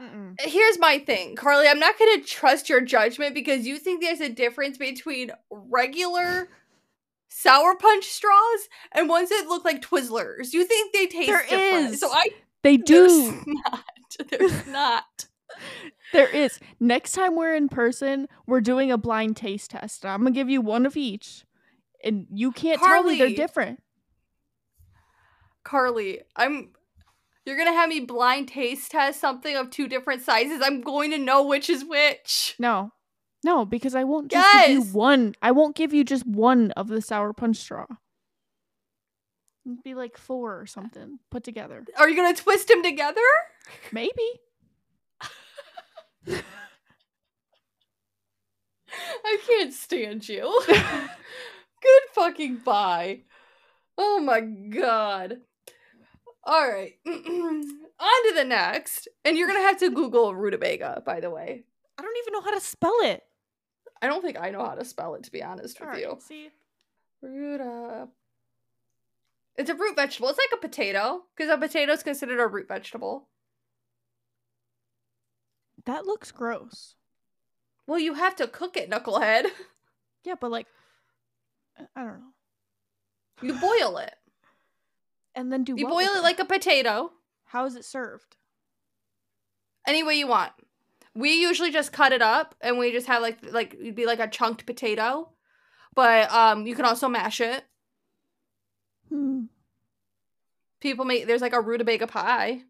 [0.00, 0.40] Mm-mm.
[0.40, 1.66] Here's my thing, Carley.
[1.66, 6.48] I'm not going to trust your judgment because you think there's a difference between regular
[7.28, 10.52] sour punch straws and ones that look like Twizzlers.
[10.52, 11.94] You think they taste There different.
[11.94, 12.00] is.
[12.00, 12.28] So I
[12.62, 13.42] They there's do.
[13.46, 13.84] not.
[14.30, 15.26] There's not.
[16.12, 16.58] There is.
[16.80, 20.06] Next time we're in person, we're doing a blind taste test.
[20.06, 21.44] I'm gonna give you one of each,
[22.02, 23.80] and you can't tell me they're different.
[25.68, 26.70] Carley, I'm
[27.44, 30.62] you're gonna have me blind taste test something of two different sizes.
[30.64, 32.54] I'm going to know which is which.
[32.58, 32.92] No,
[33.44, 35.34] no, because I won't just give you one.
[35.42, 37.84] I won't give you just one of the sour punch straw.
[39.66, 41.84] It'd be like four or something put together.
[41.98, 43.20] Are you gonna twist them together?
[43.92, 44.40] Maybe.
[49.22, 50.62] I can't stand you.
[50.66, 53.20] Good fucking bye.
[53.98, 55.42] Oh my god.
[56.48, 56.94] All right.
[57.06, 59.06] On to the next.
[59.22, 61.64] And you're going to have to Google rutabaga, by the way.
[61.98, 63.22] I don't even know how to spell it.
[64.00, 66.02] I don't think I know how to spell it, to be honest with All right,
[66.02, 66.16] you.
[66.20, 66.48] see.
[67.20, 68.08] Ruta.
[69.56, 70.30] It's a root vegetable.
[70.30, 73.28] It's like a potato, because a potato is considered a root vegetable.
[75.84, 76.94] That looks gross.
[77.86, 79.46] Well, you have to cook it, knucklehead.
[80.24, 80.66] Yeah, but like,
[81.96, 82.32] I don't know.
[83.42, 84.14] You boil it.
[85.38, 87.12] And then do You boil it like a potato.
[87.46, 88.36] How is it served?
[89.88, 90.52] any way you want.
[91.14, 94.20] We usually just cut it up and we just have like like it'd be like
[94.20, 95.30] a chunked potato.
[95.94, 97.64] But um you can also mash it.
[99.08, 99.44] Hmm.
[100.80, 102.62] People make there's like a rutabaga pie.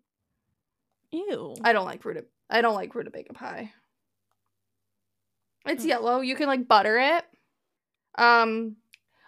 [1.10, 1.56] Ew.
[1.62, 3.72] I don't like ruta I don't like rutabaga pie.
[5.66, 6.20] It's yellow.
[6.20, 7.24] You can like butter it.
[8.16, 8.76] Um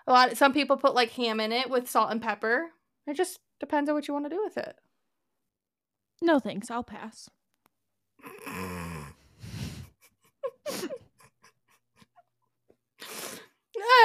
[0.07, 2.71] a lot some people put like ham in it with salt and pepper.
[3.11, 4.77] It just depends on what you want to do with it.
[6.23, 6.71] no thanks.
[6.71, 7.29] I'll pass.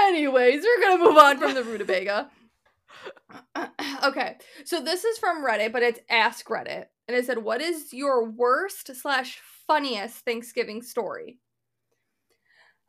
[0.07, 2.31] Anyways, we're gonna move on from the rutabaga.
[4.03, 7.93] okay, so this is from Reddit, but it's Ask Reddit, and it said, "What is
[7.93, 11.37] your worst slash funniest Thanksgiving story?"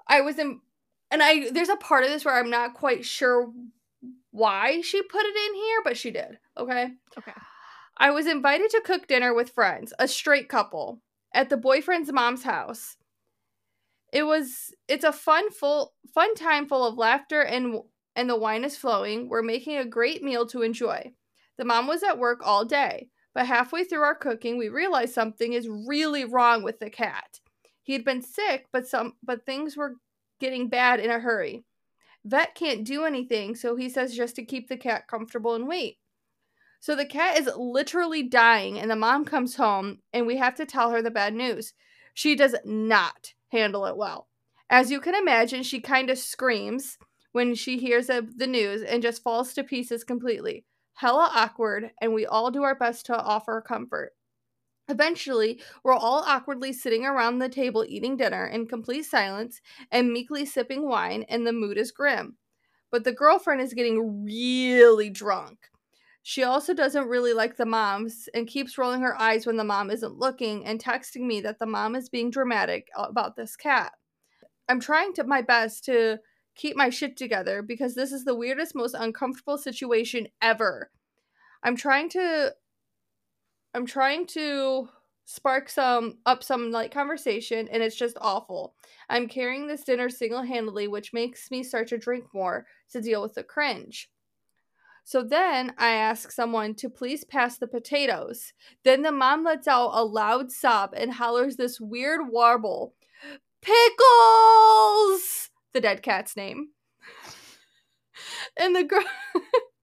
[0.09, 0.61] I was in.
[1.11, 3.53] and I there's a part of this where I'm not quite sure
[4.37, 6.39] why she put it in here, but she did.
[6.59, 6.91] Okay.
[7.19, 7.33] Okay.
[7.97, 11.01] I was invited to cook dinner with friends, a straight couple,
[11.33, 12.97] at the boyfriend's mom's house.
[14.13, 17.81] It was it's a fun full fun time full of laughter and
[18.15, 19.29] and the wine is flowing.
[19.29, 21.13] We're making a great meal to enjoy.
[21.57, 25.55] The mom was at work all day, but halfway through our cooking, we realized something
[25.55, 27.41] is really wrong with the cat.
[27.83, 29.95] He had been sick, but some but things were
[30.41, 31.65] getting bad in a hurry.
[32.27, 35.99] Vet can't do anything, so he says just to keep the cat comfortable and wait.
[36.81, 40.67] So the cat is literally dying, and the mom comes home, and we have to
[40.67, 41.73] tell her the bad news.
[42.15, 44.27] She does not handle it well.
[44.69, 46.99] As you can imagine, she kind of screams
[47.31, 50.65] when she hears the news and just falls to pieces completely.
[50.95, 54.16] Hella awkward, and we all do our best to offer comfort.
[54.89, 60.45] Eventually, we're all awkwardly sitting around the table eating dinner in complete silence and meekly
[60.47, 62.37] sipping wine, and the mood is grim.
[62.91, 65.59] But the girlfriend is getting really drunk.
[66.23, 69.91] She also doesn't really like the moms and keeps rolling her eyes when the mom
[69.91, 73.93] isn't looking and texting me that the mom is being dramatic about this cat.
[74.69, 76.19] I'm trying to my best to
[76.57, 80.91] keep my shit together because this is the weirdest, most uncomfortable situation ever.
[81.63, 82.55] I'm trying to
[83.77, 84.89] I'm trying to
[85.27, 88.75] spark some up some light conversation and it's just awful.
[89.11, 93.35] I'm carrying this dinner single-handedly, which makes me start to drink more to deal with
[93.35, 94.09] the cringe.
[95.05, 98.55] So then I ask someone to please pass the potatoes.
[98.83, 102.95] Then the mom lets out a loud sob and hollers this weird warble
[103.61, 105.51] Pickles!
[105.75, 106.69] The dead cat's name.
[108.57, 109.05] and the girl.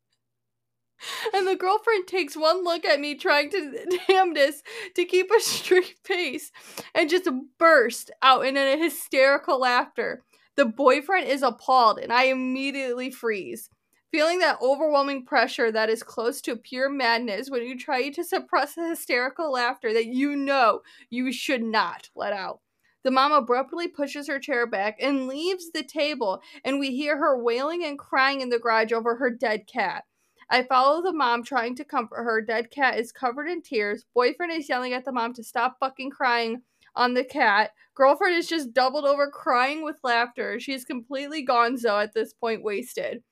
[1.34, 4.64] and the girlfriend takes one look at me trying to damnedest
[4.96, 6.52] to keep a straight face
[6.94, 10.24] and just burst out in a hysterical laughter.
[10.56, 13.70] The boyfriend is appalled and I immediately freeze
[14.14, 18.76] feeling that overwhelming pressure that is close to pure madness when you try to suppress
[18.76, 22.60] the hysterical laughter that you know you should not let out.
[23.04, 27.42] The mom abruptly pushes her chair back and leaves the table, and we hear her
[27.42, 30.04] wailing and crying in the garage over her dead cat.
[30.50, 32.42] I follow the mom trying to comfort her.
[32.42, 34.06] Dead cat is covered in tears.
[34.14, 36.62] Boyfriend is yelling at the mom to stop fucking crying
[36.96, 37.72] on the cat.
[37.96, 40.60] Girlfriend is just doubled over crying with laughter.
[40.60, 43.24] She's completely gonzo at this point, wasted.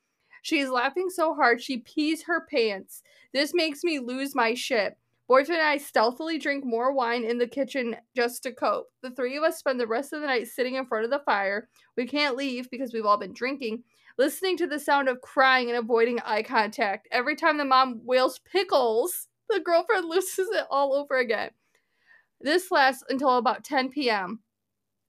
[0.41, 3.03] She's laughing so hard she pees her pants.
[3.33, 4.97] This makes me lose my shit.
[5.27, 8.87] Boyfriend and I stealthily drink more wine in the kitchen just to cope.
[9.01, 11.21] The three of us spend the rest of the night sitting in front of the
[11.25, 11.69] fire.
[11.95, 13.83] We can't leave because we've all been drinking,
[14.21, 17.07] listening to the sound of crying and avoiding eye contact.
[17.11, 21.49] Every time the mom wails pickles, the girlfriend loses it all over again.
[22.39, 24.41] This lasts until about 10 p.m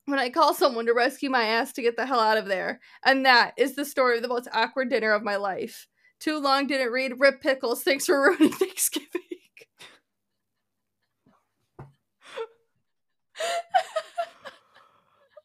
[0.06, 2.80] when I call someone to rescue my ass to get the hell out of there.
[3.04, 5.86] And that is the story of the most awkward dinner of my life.
[6.18, 7.20] Too long didn't read.
[7.20, 7.84] Rip Pickles.
[7.84, 9.20] Thanks for ruining Thanksgiving.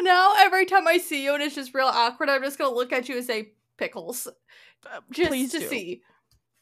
[0.00, 2.92] now every time I see you and it's just real awkward, I'm just gonna look
[2.92, 5.68] at you and say pickles, uh, just Please to do.
[5.68, 6.02] see.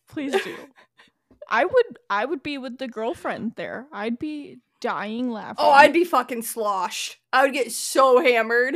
[0.08, 0.56] Please do.
[1.50, 1.98] I would.
[2.08, 3.87] I would be with the girlfriend there.
[3.92, 5.56] I'd be dying laughing.
[5.58, 7.16] Oh, I'd be fucking sloshed.
[7.32, 8.74] I would get so hammered.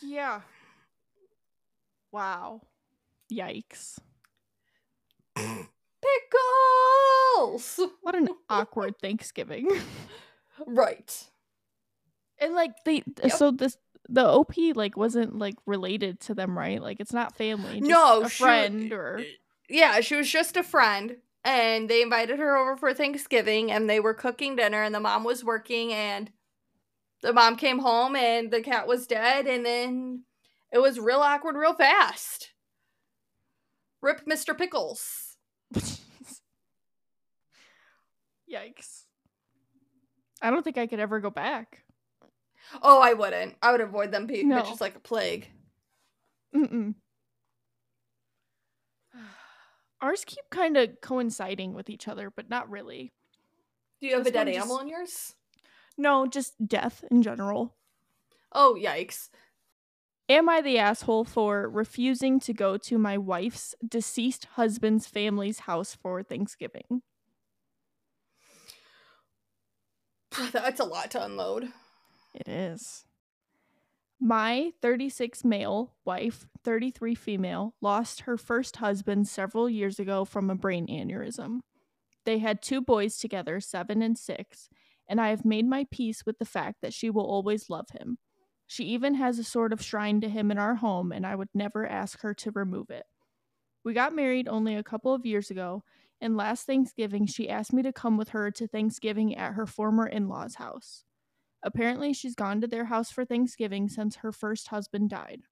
[0.00, 0.40] Yeah.
[2.10, 2.62] Wow.
[3.30, 3.98] Yikes.
[5.36, 5.68] Pickles.
[8.00, 9.68] What an awkward Thanksgiving.
[10.66, 11.28] right.
[12.38, 13.32] And like they yep.
[13.32, 13.76] so this
[14.08, 16.80] the OP like wasn't like related to them, right?
[16.80, 17.82] Like it's not family.
[17.82, 19.20] no, a friend she, or
[19.68, 24.00] yeah, she was just a friend, and they invited her over for Thanksgiving, and they
[24.00, 26.30] were cooking dinner, and the mom was working, and
[27.22, 30.24] the mom came home, and the cat was dead, and then
[30.72, 32.50] it was real awkward, real fast.
[34.02, 35.36] Rip, Mister Pickles.
[38.52, 39.04] Yikes!
[40.42, 41.84] I don't think I could ever go back.
[42.82, 43.56] Oh, I wouldn't.
[43.62, 44.62] I would avoid them pe- no.
[44.62, 45.48] bitches like a plague.
[46.54, 46.94] Mm-mm.
[50.00, 53.12] Ours keep kind of coinciding with each other, but not really.
[54.00, 54.82] Do you have this a dead animal just...
[54.82, 55.34] in yours?
[55.98, 57.74] No, just death in general.
[58.52, 59.28] Oh, yikes.
[60.28, 65.94] Am I the asshole for refusing to go to my wife's deceased husband's family's house
[65.94, 67.02] for Thanksgiving?
[70.52, 71.68] That's a lot to unload.
[72.32, 73.04] It is.
[74.22, 80.54] My 36 male wife, 33 female, lost her first husband several years ago from a
[80.54, 81.60] brain aneurysm.
[82.26, 84.68] They had two boys together, seven and six,
[85.08, 88.18] and I have made my peace with the fact that she will always love him.
[88.66, 91.48] She even has a sort of shrine to him in our home, and I would
[91.54, 93.06] never ask her to remove it.
[93.84, 95.82] We got married only a couple of years ago,
[96.20, 100.06] and last Thanksgiving she asked me to come with her to Thanksgiving at her former
[100.06, 101.04] in law's house.
[101.62, 105.42] Apparently, she's gone to their house for Thanksgiving since her first husband died.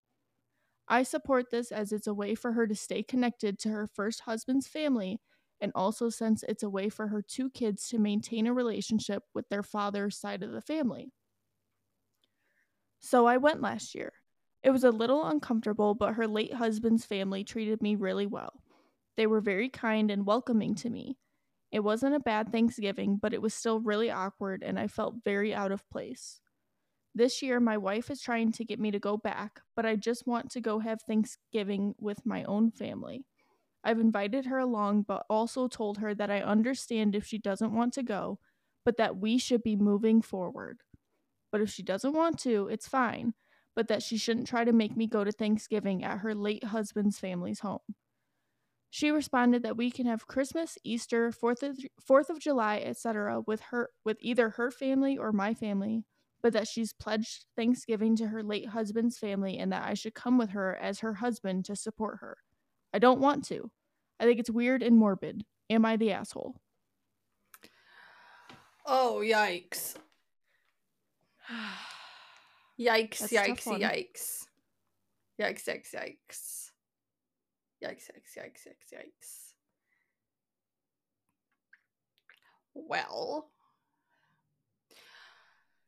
[0.89, 4.21] I support this as it's a way for her to stay connected to her first
[4.21, 5.21] husband's family,
[5.61, 9.49] and also since it's a way for her two kids to maintain a relationship with
[9.51, 11.13] their father's side of the family.
[13.01, 14.13] So I went last year.
[14.63, 18.63] It was a little uncomfortable, but her late husband's family treated me really well.
[19.17, 21.19] They were very kind and welcoming to me.
[21.71, 25.55] It wasn't a bad Thanksgiving, but it was still really awkward and I felt very
[25.55, 26.41] out of place.
[27.15, 30.27] This year, my wife is trying to get me to go back, but I just
[30.27, 33.25] want to go have Thanksgiving with my own family.
[33.85, 37.93] I've invited her along, but also told her that I understand if she doesn't want
[37.95, 38.39] to go,
[38.85, 40.81] but that we should be moving forward.
[41.51, 43.35] But if she doesn't want to, it's fine,
[43.75, 47.19] but that she shouldn't try to make me go to Thanksgiving at her late husband's
[47.19, 47.81] family's home.
[48.91, 53.43] She responded that we can have Christmas, Easter, 4th of, 4th of July, etc.
[53.47, 56.05] with her with either her family or my family,
[56.43, 60.39] but that she's pledged Thanksgiving to her late husband's family and that I should come
[60.39, 62.39] with her as her husband to support her.
[62.95, 63.71] I don't want to.
[64.19, 65.45] I think it's weird and morbid.
[65.69, 66.57] Am I the asshole?
[68.87, 69.97] Oh, yikes.
[72.81, 74.47] yikes, That's yikes, yikes.
[75.39, 76.71] Yikes, yikes, yikes.
[77.83, 79.53] Yikes, yikes, yikes, yikes, yikes.
[82.75, 83.51] Well,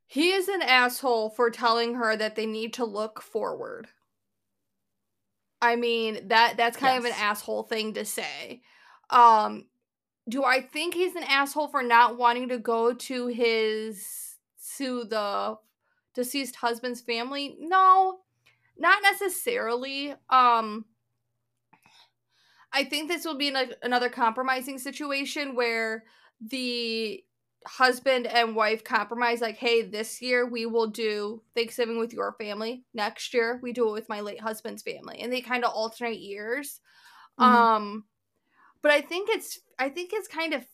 [0.07, 3.89] he is an asshole for telling her that they need to look forward.
[5.63, 8.63] I mean, that that's kind of an asshole thing to say.
[9.11, 9.67] Um
[10.29, 14.37] do I think he's an asshole for not wanting to go to his
[14.77, 15.57] to the
[16.15, 17.57] deceased husband's family?
[17.61, 18.21] No.
[18.79, 20.15] Not necessarily.
[20.29, 20.87] Um
[22.73, 26.05] I think this will be in a, another compromising situation where
[26.41, 27.23] the
[27.67, 32.85] husband and wife compromise like hey this year we will do thanksgiving with your family.
[32.95, 35.21] Next year we do it with my late husband's family.
[35.21, 36.81] And they kind of alternate years.
[37.39, 37.45] Mhm.
[37.45, 38.05] um
[38.83, 40.65] but i think it's i think it's kind of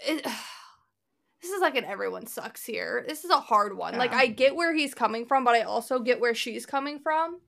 [0.00, 0.22] it,
[1.42, 3.04] this is like an everyone sucks here.
[3.08, 3.96] This is a hard one.
[3.96, 7.40] Like i get where he's coming from but i also get where she's coming from.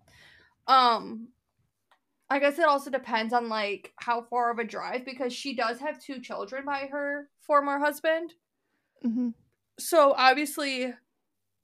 [0.66, 1.28] Um
[2.30, 5.78] I guess it also depends on like how far of a drive because she does
[5.80, 8.34] have two children by her former husband.
[9.04, 9.34] Mhm.
[9.78, 10.94] So obviously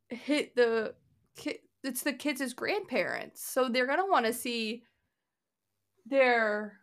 [0.08, 0.94] hit the
[1.36, 3.42] kid it's the kids grandparents.
[3.42, 4.84] So they're going to want to see
[6.04, 6.80] their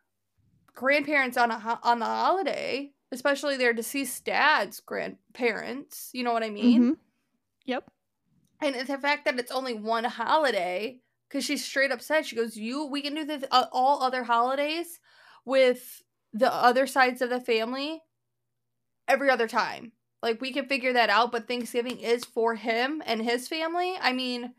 [0.74, 6.44] grandparents on a ho- on the holiday, especially their deceased dad's grandparents, you know what
[6.44, 6.82] I mean?
[6.94, 6.98] Mhm.
[7.66, 7.92] Yep.
[8.62, 12.56] And the fact that it's only one holiday, because she straight up said, she goes,
[12.56, 15.00] "You, we can do this uh, all other holidays
[15.46, 16.02] with
[16.34, 18.02] the other sides of the family
[19.08, 19.92] every other time.
[20.22, 23.96] Like we can figure that out, but Thanksgiving is for him and his family.
[24.00, 24.54] I mean,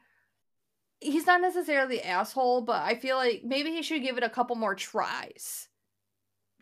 [1.00, 4.31] he's not necessarily the asshole, but I feel like maybe he should give it a
[4.31, 5.68] couple more tries.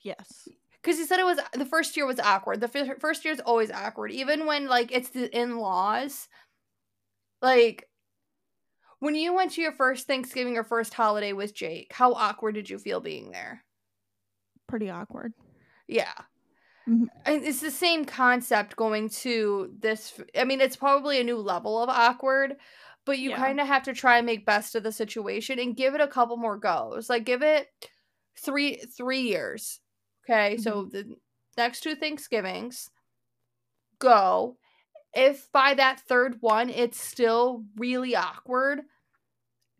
[0.02, 0.48] Yes.
[0.82, 2.60] Because he said it was the first year was awkward.
[2.60, 6.28] The fir- first year is always awkward, even when like it's the in laws.
[7.42, 7.88] Like
[9.00, 12.70] when you went to your first Thanksgiving or first holiday with Jake, how awkward did
[12.70, 13.64] you feel being there?
[14.66, 15.32] Pretty awkward.
[15.88, 16.14] Yeah.
[16.88, 17.08] Mhm.
[17.24, 20.20] And it's the same concept going to this.
[20.36, 22.56] I mean, it's probably a new level of awkward,
[23.04, 23.36] but you Yeah.
[23.36, 26.08] kind of have to try and make best of the situation and give it a
[26.08, 27.10] couple more goes.
[27.10, 27.68] Like give it
[28.38, 29.80] three three years.
[30.24, 31.16] Okay, so the
[31.56, 32.90] next two Thanksgivings,
[33.98, 34.56] go.
[35.18, 38.82] If by that third one it's still really awkward,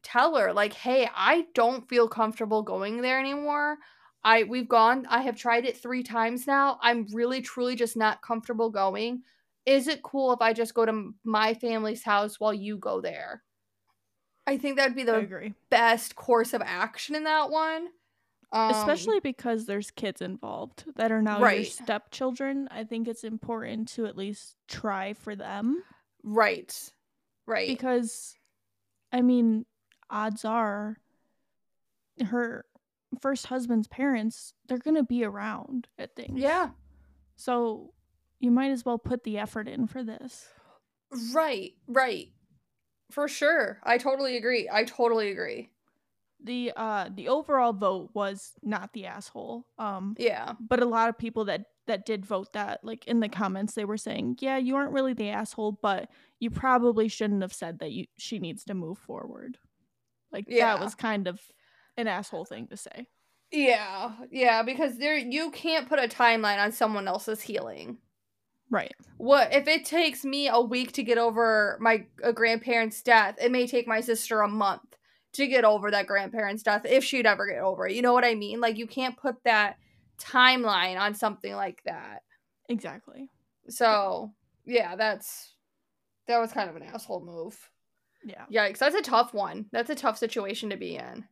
[0.03, 3.77] tell her like, "Hey, I don't feel comfortable going there anymore.
[4.25, 5.07] I we've gone.
[5.11, 6.79] I have tried it 3 times now.
[6.81, 9.25] I'm really truly just not comfortable going.
[9.67, 13.43] Is it cool if I just go to my family's house while you go there?"
[14.47, 17.89] I think that'd be the best course of action in that one.
[18.53, 22.69] Um, Especially because there's kids involved that are now your stepchildren.
[22.71, 25.83] I think it's important to at least try for them
[26.23, 26.93] right.
[27.47, 27.69] Right.
[27.69, 28.37] because,
[29.13, 29.67] I mean,
[30.11, 30.99] odds are
[32.25, 32.65] her
[33.21, 36.41] first husband's parents, they're going to be around at things.
[36.41, 36.71] yeah.
[37.39, 37.93] So,
[38.39, 40.49] you might as well put the effort in for this.
[41.35, 42.29] Right, right.
[43.11, 43.79] For sure.
[43.83, 44.69] I totally agree.
[44.73, 45.71] I totally agree.
[46.47, 49.67] The uh the overall vote was not the asshole.
[49.79, 50.55] Um Yeah.
[50.61, 53.85] but a lot of people that that did vote that like in the comments they
[53.85, 56.09] were saying, "Yeah, you aren't really the asshole, but
[56.41, 59.59] you probably shouldn't have said that you she needs to move forward."
[60.33, 60.75] Like Yeah.
[60.77, 61.41] that was kind of
[61.97, 63.09] an asshole thing to say.
[63.51, 64.13] Yeah.
[64.31, 67.99] Yeah, because there you can't put a timeline on someone else's healing.
[68.71, 68.95] Right.
[69.17, 73.37] What if it takes me a week to get over my a grandparent's death?
[73.41, 74.97] It may take my sister a month
[75.37, 77.95] to get over that grandparent's death if she'd ever get over it.
[77.95, 78.61] You know what I mean?
[78.61, 79.77] Like you can't put that
[80.19, 82.23] timeline on something like that.
[82.69, 83.31] Exactly.
[83.69, 84.33] So,
[84.65, 85.55] yeah, that's
[86.27, 87.57] that was kind of an asshole move.
[88.25, 88.47] Yeah.
[88.53, 89.67] Yikes, that's a tough one.
[89.73, 91.25] That's a tough situation to be in.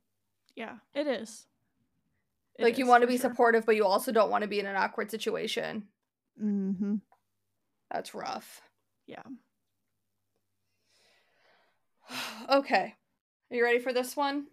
[0.54, 1.46] Yeah, it is.
[2.56, 3.30] It like you want to be sure.
[3.30, 5.88] supportive, but you also don't want to be in an awkward situation.
[6.40, 6.96] Mm-hmm.
[7.90, 8.60] That's rough.
[9.06, 9.22] Yeah.
[12.50, 12.94] okay.
[13.54, 14.46] Are you ready for this one?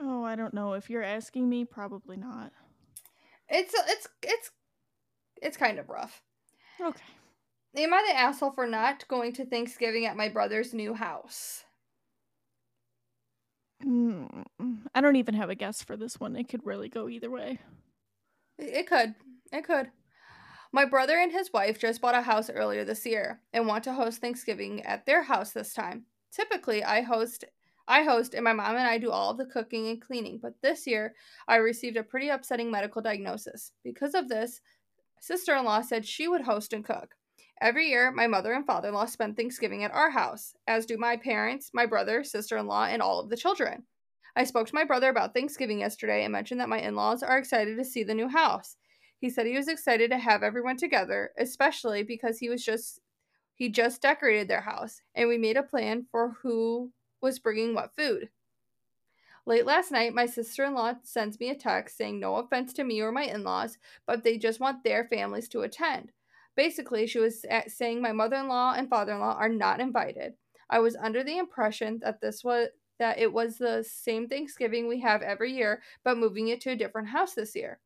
[0.00, 2.52] Oh, I don't know if you're asking me, probably not.
[3.48, 4.50] It's it's it's
[5.42, 6.22] it's kind of rough.
[6.80, 7.02] Okay.
[7.78, 11.64] Am I the asshole for not going to Thanksgiving at my brother's new house?
[13.84, 14.44] Mm,
[14.94, 16.36] I don't even have a guess for this one.
[16.36, 17.58] It could really go either way.
[18.56, 19.16] It it could.
[19.52, 19.90] It could.
[20.70, 23.92] My brother and his wife just bought a house earlier this year and want to
[23.92, 26.04] host Thanksgiving at their house this time.
[26.30, 27.46] Typically, I host
[27.88, 30.54] I host and my mom and I do all of the cooking and cleaning, but
[30.62, 31.14] this year
[31.48, 33.72] I received a pretty upsetting medical diagnosis.
[33.82, 34.60] Because of this,
[35.20, 37.14] sister-in-law said she would host and cook.
[37.60, 41.70] Every year, my mother and father-in-law spend Thanksgiving at our house, as do my parents,
[41.72, 43.84] my brother, sister-in-law, and all of the children.
[44.34, 47.76] I spoke to my brother about Thanksgiving yesterday and mentioned that my in-laws are excited
[47.76, 48.76] to see the new house.
[49.20, 53.00] He said he was excited to have everyone together, especially because he was just
[53.54, 56.90] he just decorated their house and we made a plan for who
[57.22, 58.28] was bringing what food.
[59.46, 63.10] Late last night, my sister-in-law sends me a text saying no offense to me or
[63.10, 66.12] my in-laws, but they just want their families to attend.
[66.54, 70.34] Basically, she was saying my mother-in-law and father-in-law are not invited.
[70.68, 72.68] I was under the impression that this was
[72.98, 76.76] that it was the same Thanksgiving we have every year, but moving it to a
[76.76, 77.80] different house this year.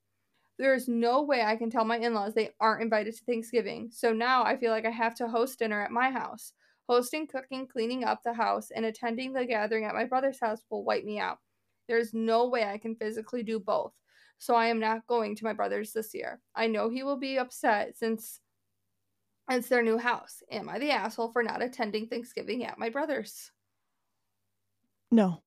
[0.58, 3.88] There is no way I can tell my in laws they aren't invited to Thanksgiving,
[3.92, 6.52] so now I feel like I have to host dinner at my house.
[6.88, 10.84] Hosting, cooking, cleaning up the house, and attending the gathering at my brother's house will
[10.84, 11.38] wipe me out.
[11.88, 13.92] There's no way I can physically do both,
[14.38, 16.40] so I am not going to my brother's this year.
[16.54, 18.40] I know he will be upset since
[19.50, 20.42] it's their new house.
[20.50, 23.52] Am I the asshole for not attending Thanksgiving at my brother's?
[25.10, 25.42] No.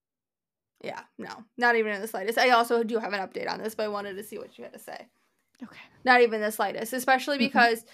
[0.81, 2.37] Yeah, no, not even in the slightest.
[2.37, 4.63] I also do have an update on this, but I wanted to see what you
[4.63, 5.07] had to say.
[5.61, 5.81] Okay.
[6.05, 7.39] Not even the slightest, especially Mhm.
[7.39, 7.85] because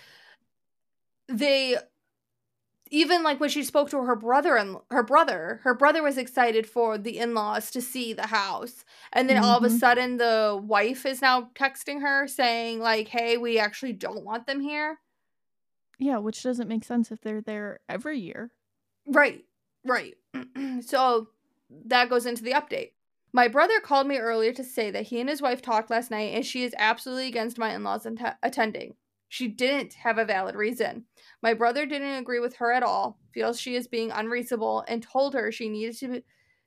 [1.27, 1.77] they
[2.95, 6.65] even like when she spoke to her brother and her brother, her brother was excited
[6.65, 8.85] for the in-laws to see the house.
[9.11, 9.79] And then all of a Mhm.
[9.79, 14.61] sudden the wife is now texting her saying like, "Hey, we actually don't want them
[14.61, 15.01] here."
[15.99, 18.51] Yeah, which doesn't make sense if they're there every year.
[19.05, 19.43] Right,
[19.83, 20.15] right.
[20.81, 21.29] so
[21.69, 22.91] that goes into the update.
[23.33, 26.33] My brother called me earlier to say that he and his wife talked last night
[26.33, 28.95] and she is absolutely against my in laws att- attending.
[29.27, 31.05] She didn't have a valid reason.
[31.41, 35.33] My brother didn't agree with her at all, feels she is being unreasonable, and told
[35.33, 36.23] her she needed to be,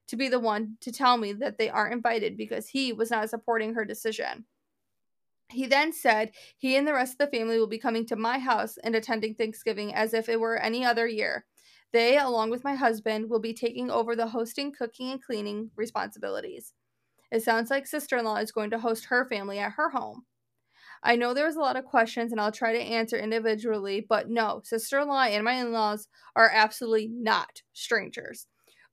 [0.09, 3.31] to be the one to tell me that they aren't invited because he was not
[3.31, 4.45] supporting her decision.
[5.51, 8.39] He then said he and the rest of the family will be coming to my
[8.39, 11.47] house and attending Thanksgiving as if it were any other year.
[11.93, 16.75] They, along with my husband, will be taking over the hosting, cooking, and cleaning responsibilities.
[17.33, 20.27] It sounds like sister in law is going to host her family at her home.
[21.03, 24.29] I know there was a lot of questions and I'll try to answer individually, but
[24.29, 28.47] no, sister in law and my in laws are absolutely not strangers.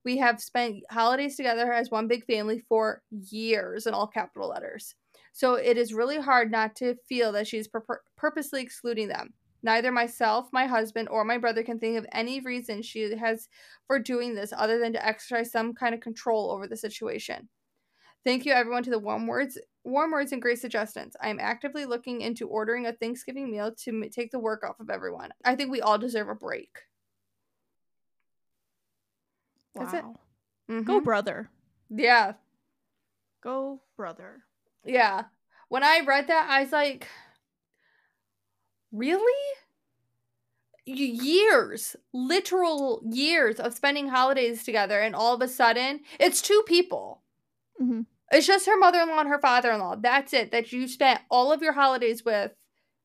[0.04, 4.94] We have spent holidays together as one big family for years in all capital letters.
[5.32, 9.34] So it is really hard not to feel that she's pur- purposely excluding them.
[9.62, 13.48] Neither myself, my husband, or my brother can think of any reason she has
[13.86, 17.48] for doing this other than to exercise some kind of control over the situation.
[18.24, 21.16] Thank you everyone to the warm words, warm words and great suggestions.
[21.20, 24.80] I am actively looking into ordering a Thanksgiving meal to m- take the work off
[24.80, 25.32] of everyone.
[25.44, 26.70] I think we all deserve a break.
[29.74, 30.04] That's it.
[30.04, 30.16] Wow.
[30.68, 30.84] Mhm.
[30.84, 31.50] Go brother.
[31.90, 32.34] Yeah,
[33.40, 34.44] Go brother.
[34.84, 35.26] yeah.
[35.68, 37.08] When I read that, I was like,
[38.92, 39.32] really?
[40.88, 47.22] Years, literal years of spending holidays together, and all of a sudden, it's two people.
[47.78, 48.02] hmm
[48.32, 49.96] It's just her mother in law and her father in law.
[49.96, 50.50] That's it.
[50.50, 52.52] That you spent all of your holidays with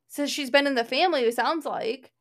[0.08, 2.12] since she's been in the family, it sounds like.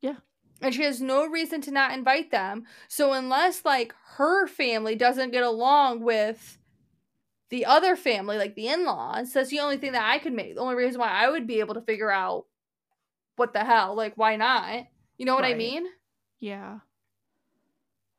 [0.00, 0.16] Yeah.
[0.62, 2.64] And she has no reason to not invite them.
[2.88, 6.58] So unless like her family doesn't get along with
[7.50, 10.54] the other family, like the in-laws, that's the only thing that I could make.
[10.54, 12.46] The only reason why I would be able to figure out
[13.36, 14.86] what the hell, like why not?
[15.18, 15.86] You know what I mean?
[16.40, 16.78] Yeah.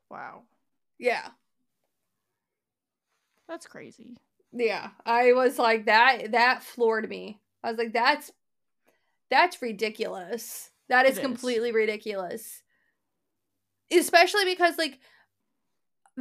[0.09, 0.43] Wow.
[0.99, 1.29] Yeah.
[3.51, 4.15] That's crazy.
[4.53, 4.91] Yeah.
[5.05, 7.41] I was like that that floored me.
[7.61, 8.31] I was like that's
[9.29, 10.69] that's ridiculous.
[10.87, 11.19] That is is.
[11.19, 12.63] completely ridiculous.
[13.91, 14.99] Especially because like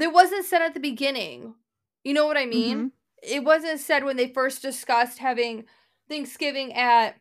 [0.00, 1.54] it wasn't said at the beginning.
[2.02, 2.78] You know what I mean?
[2.86, 2.90] Mhm.
[3.22, 5.66] It wasn't said when they first discussed having
[6.08, 7.14] Thanksgiving at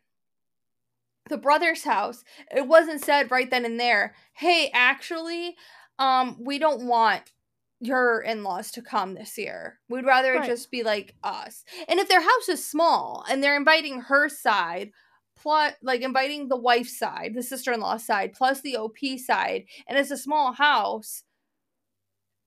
[1.30, 2.24] the brother's house.
[2.50, 5.56] It wasn't said right then and there, "Hey, actually,
[6.00, 7.32] um we don't want
[7.80, 9.80] your in-laws to come this year.
[9.90, 10.46] We'd rather it Right.
[10.46, 14.92] just be like us." And if their house is small and they're inviting her side,
[15.36, 20.12] plus like inviting the wife's side, the sister-in-law side, plus the OP side, and it's
[20.12, 21.24] a small house,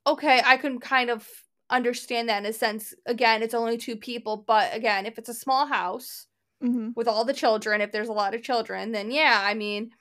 [0.07, 1.29] okay, I can kind of
[1.71, 2.95] understand that in a sense.
[3.07, 6.27] Again, it's only two people, but again, if it's a small house
[6.61, 6.93] Mhm.
[6.97, 9.93] with all the children, if there's a lot of children, then yeah, I mean,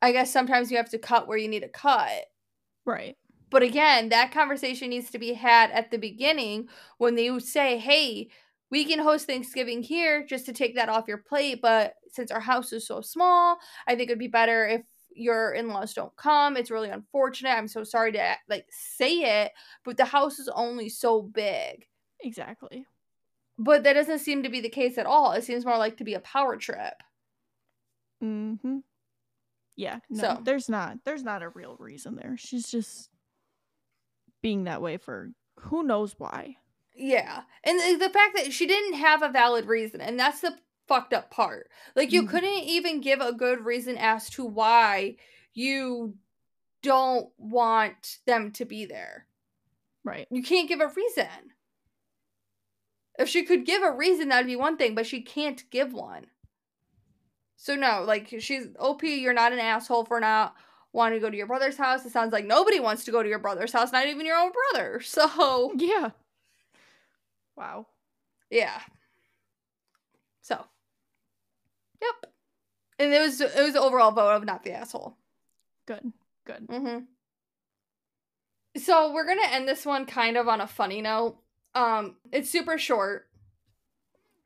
[0.00, 2.26] I guess sometimes you have to cut where you need to cut.
[2.86, 3.16] Right.
[3.54, 6.66] But again, that conversation needs to be had at the beginning
[6.98, 8.28] when they say, hey,
[8.68, 11.60] we can host Thanksgiving here just to take that off your plate.
[11.62, 14.82] But since our house is so small, I think it'd be better if
[15.14, 16.56] your in-laws don't come.
[16.56, 17.50] It's really unfortunate.
[17.50, 19.52] I'm so sorry to like say it,
[19.84, 21.86] but the house is only so big.
[22.24, 22.86] Exactly.
[23.56, 25.30] But that doesn't seem to be the case at all.
[25.30, 26.94] It seems more like to be a power trip.
[28.20, 28.78] mm-hmm
[29.76, 30.00] Yeah.
[30.10, 30.96] No, So- there's not.
[31.04, 32.34] There's not a real reason there.
[32.36, 33.10] She's just
[34.44, 36.58] being that way for who knows why.
[36.94, 37.44] Yeah.
[37.64, 41.30] And the fact that she didn't have a valid reason, and that's the fucked up
[41.30, 41.70] part.
[41.96, 42.28] Like, you Mhm.
[42.28, 45.16] couldn't even give a good reason as to why
[45.54, 46.18] you
[46.82, 49.28] don't want them to be there.
[50.04, 50.28] Right.
[50.30, 51.54] You can't give a reason.
[53.18, 56.26] If she could give a reason, that'd be one thing, but she can't give one.
[57.56, 60.54] So, no, like, she's OP, you're not an asshole for not
[60.94, 62.06] wanting to go to your brother's house.
[62.06, 64.52] It sounds like nobody wants to go to your brother's house, not even your own
[64.72, 65.00] brother.
[65.04, 66.10] So, Yeah.
[67.56, 67.88] Wow.
[68.50, 68.80] Yeah.
[70.40, 70.64] So.
[72.00, 72.32] Yep.
[72.98, 75.16] And it was it was the overall vote of not the asshole.
[75.86, 76.12] Good.
[76.46, 76.66] Good.
[76.68, 77.04] Mm-hmm.
[78.80, 81.36] So we're gonna end this one kind of on a funny note.
[81.74, 83.26] Um, it's super short,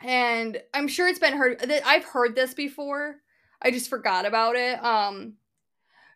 [0.01, 1.61] and I'm sure it's been heard.
[1.61, 3.17] that I've heard this before.
[3.61, 4.83] I just forgot about it.
[4.83, 5.35] Um,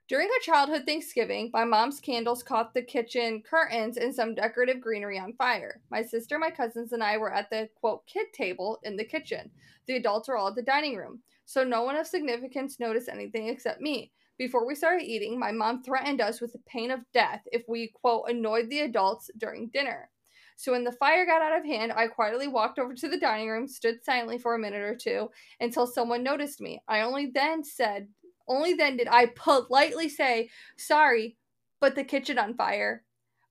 [0.09, 5.19] during our childhood Thanksgiving, my mom's candles caught the kitchen curtains and some decorative greenery
[5.19, 5.81] on fire.
[5.91, 9.51] My sister, my cousins, and I were at the quote kid table in the kitchen.
[9.87, 13.49] The adults were all at the dining room, so no one of significance noticed anything
[13.49, 14.13] except me.
[14.39, 17.93] Before we started eating, my mom threatened us with the pain of death if we,
[17.95, 20.11] quote, annoyed the adults during dinner.
[20.57, 23.49] So when the fire got out of hand, I quietly walked over to the dining
[23.49, 25.31] room, stood silently for a minute or two
[25.61, 26.83] until someone noticed me.
[26.89, 28.09] I only then said,
[28.53, 31.37] only then did I politely say, sorry,
[31.81, 33.05] but the kitchen on fire.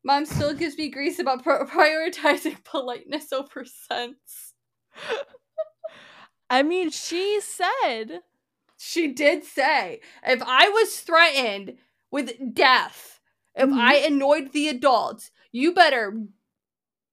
[0.04, 4.54] Mom still gives me grief about pro- prioritizing politeness over sense.
[6.50, 8.22] I mean, she said
[8.78, 11.78] She did say, if I was threatened
[12.12, 13.22] with death,
[13.56, 13.80] if Mhm.
[13.80, 16.20] I annoyed the adults, you better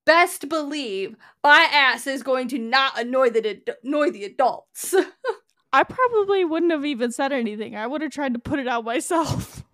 [0.07, 4.95] best believe my ass is going to not annoy the annoy the adults.
[5.73, 7.77] I probably wouldn't have even said anything.
[7.77, 9.64] I would have tried to put it out myself.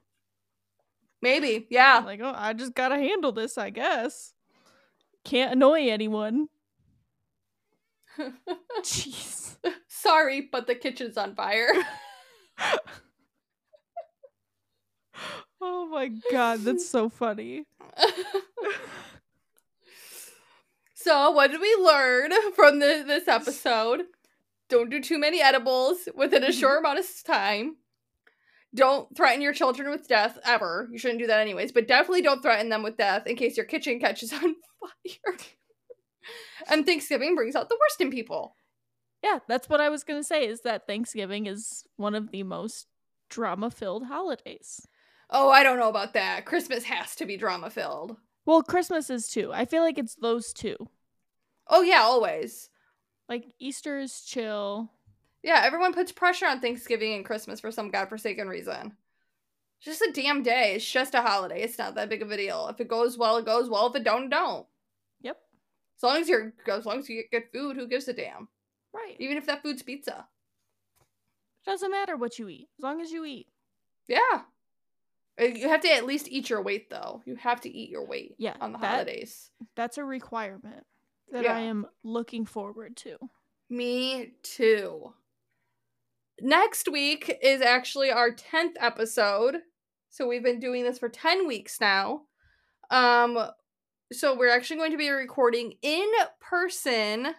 [1.22, 2.02] Maybe, yeah.
[2.04, 4.34] like, oh, I just gotta handle this, I guess.
[5.24, 6.48] Can't annoy anyone.
[8.82, 9.56] Jeez.
[9.88, 11.72] Sorry, but the kitchen's on fire.
[15.66, 17.64] Oh my god, that's so funny.
[20.94, 24.02] so, what did we learn from the, this episode?
[24.68, 26.86] Don't do too many edibles within a short mm-hmm.
[26.86, 27.76] amount of time.
[28.74, 30.88] Don't threaten your children with death ever.
[30.90, 33.66] You shouldn't do that anyways, but definitely don't threaten them with death in case your
[33.66, 35.36] kitchen catches on fire.
[36.68, 38.56] and Thanksgiving brings out the worst in people.
[39.22, 40.46] Yeah, that's what I was gonna say.
[40.46, 42.86] Is that Thanksgiving is one of the most
[43.30, 44.86] drama-filled holidays.
[45.30, 46.44] Oh, I don't know about that.
[46.44, 48.16] Christmas has to be drama filled.
[48.44, 49.50] Well, Christmas is too.
[49.52, 50.76] I feel like it's those two.
[51.68, 52.68] Oh, yeah, always.
[53.28, 54.90] Like Easter is chill.
[55.42, 58.96] Yeah, everyone puts pressure on Thanksgiving and Christmas for some godforsaken reason.
[59.78, 60.74] It's just a damn day.
[60.76, 61.62] It's just a holiday.
[61.62, 62.68] It's not that big of a deal.
[62.68, 63.86] If it goes well, it goes well.
[63.88, 64.66] If it don't, don't.
[65.22, 65.36] Yep.
[65.98, 68.48] As long as you're as long as you get good food, who gives a damn?
[68.94, 69.16] Right.
[69.18, 70.26] Even if that food's pizza.
[71.66, 73.48] It Doesn't matter what you eat, as long as you eat.
[74.06, 74.42] Yeah.
[75.40, 77.22] Uh, You have to at least eat your weight though.
[77.26, 79.50] You have to eat your weight Yeah, on the that- holidays.
[79.74, 80.86] That's a requirement
[81.32, 81.56] that Yeah.
[81.56, 83.18] I am looking forward to.
[83.70, 85.14] Me too.
[86.40, 89.56] Next week is actually our 10th episode.
[90.10, 92.22] So we've been doing this for 10 weeks now.
[92.90, 93.38] Um
[94.12, 96.06] so we're actually going to be recording in
[96.40, 97.34] person.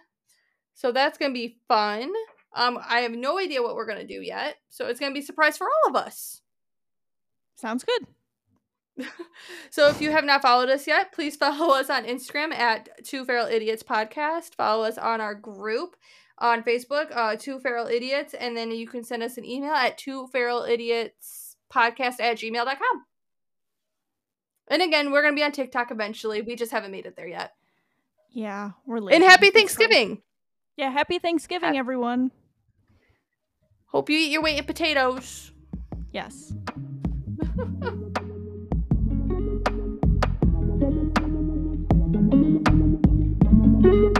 [0.74, 2.12] So that's going to be fun.
[2.54, 4.56] Um I have no idea what we're going to do yet.
[4.68, 6.42] So it's going to be a surprise for all of us.
[7.56, 8.06] Sounds good.
[9.70, 13.24] So if you have not followed us yet, please follow us on Instagram at Two
[13.24, 14.54] Feral Idiots Podcast.
[14.54, 15.96] Follow us on our group
[16.38, 19.98] on Facebook, uh, Two Feral Idiots, and then you can send us an email at
[19.98, 23.04] Two Feral Idiots Podcast at gmail.com.
[24.68, 26.40] And again, we're gonna be on TikTok eventually.
[26.42, 27.52] We just haven't made it there yet.
[28.30, 29.14] Yeah, we're late.
[29.14, 30.22] And happy Thanksgiving!
[30.76, 32.32] Yeah, happy Thanksgiving, Hap- everyone.
[33.86, 35.52] Hope you eat your weight in potatoes.
[36.12, 36.52] Yes.
[40.86, 41.18] Thank
[43.84, 44.15] you.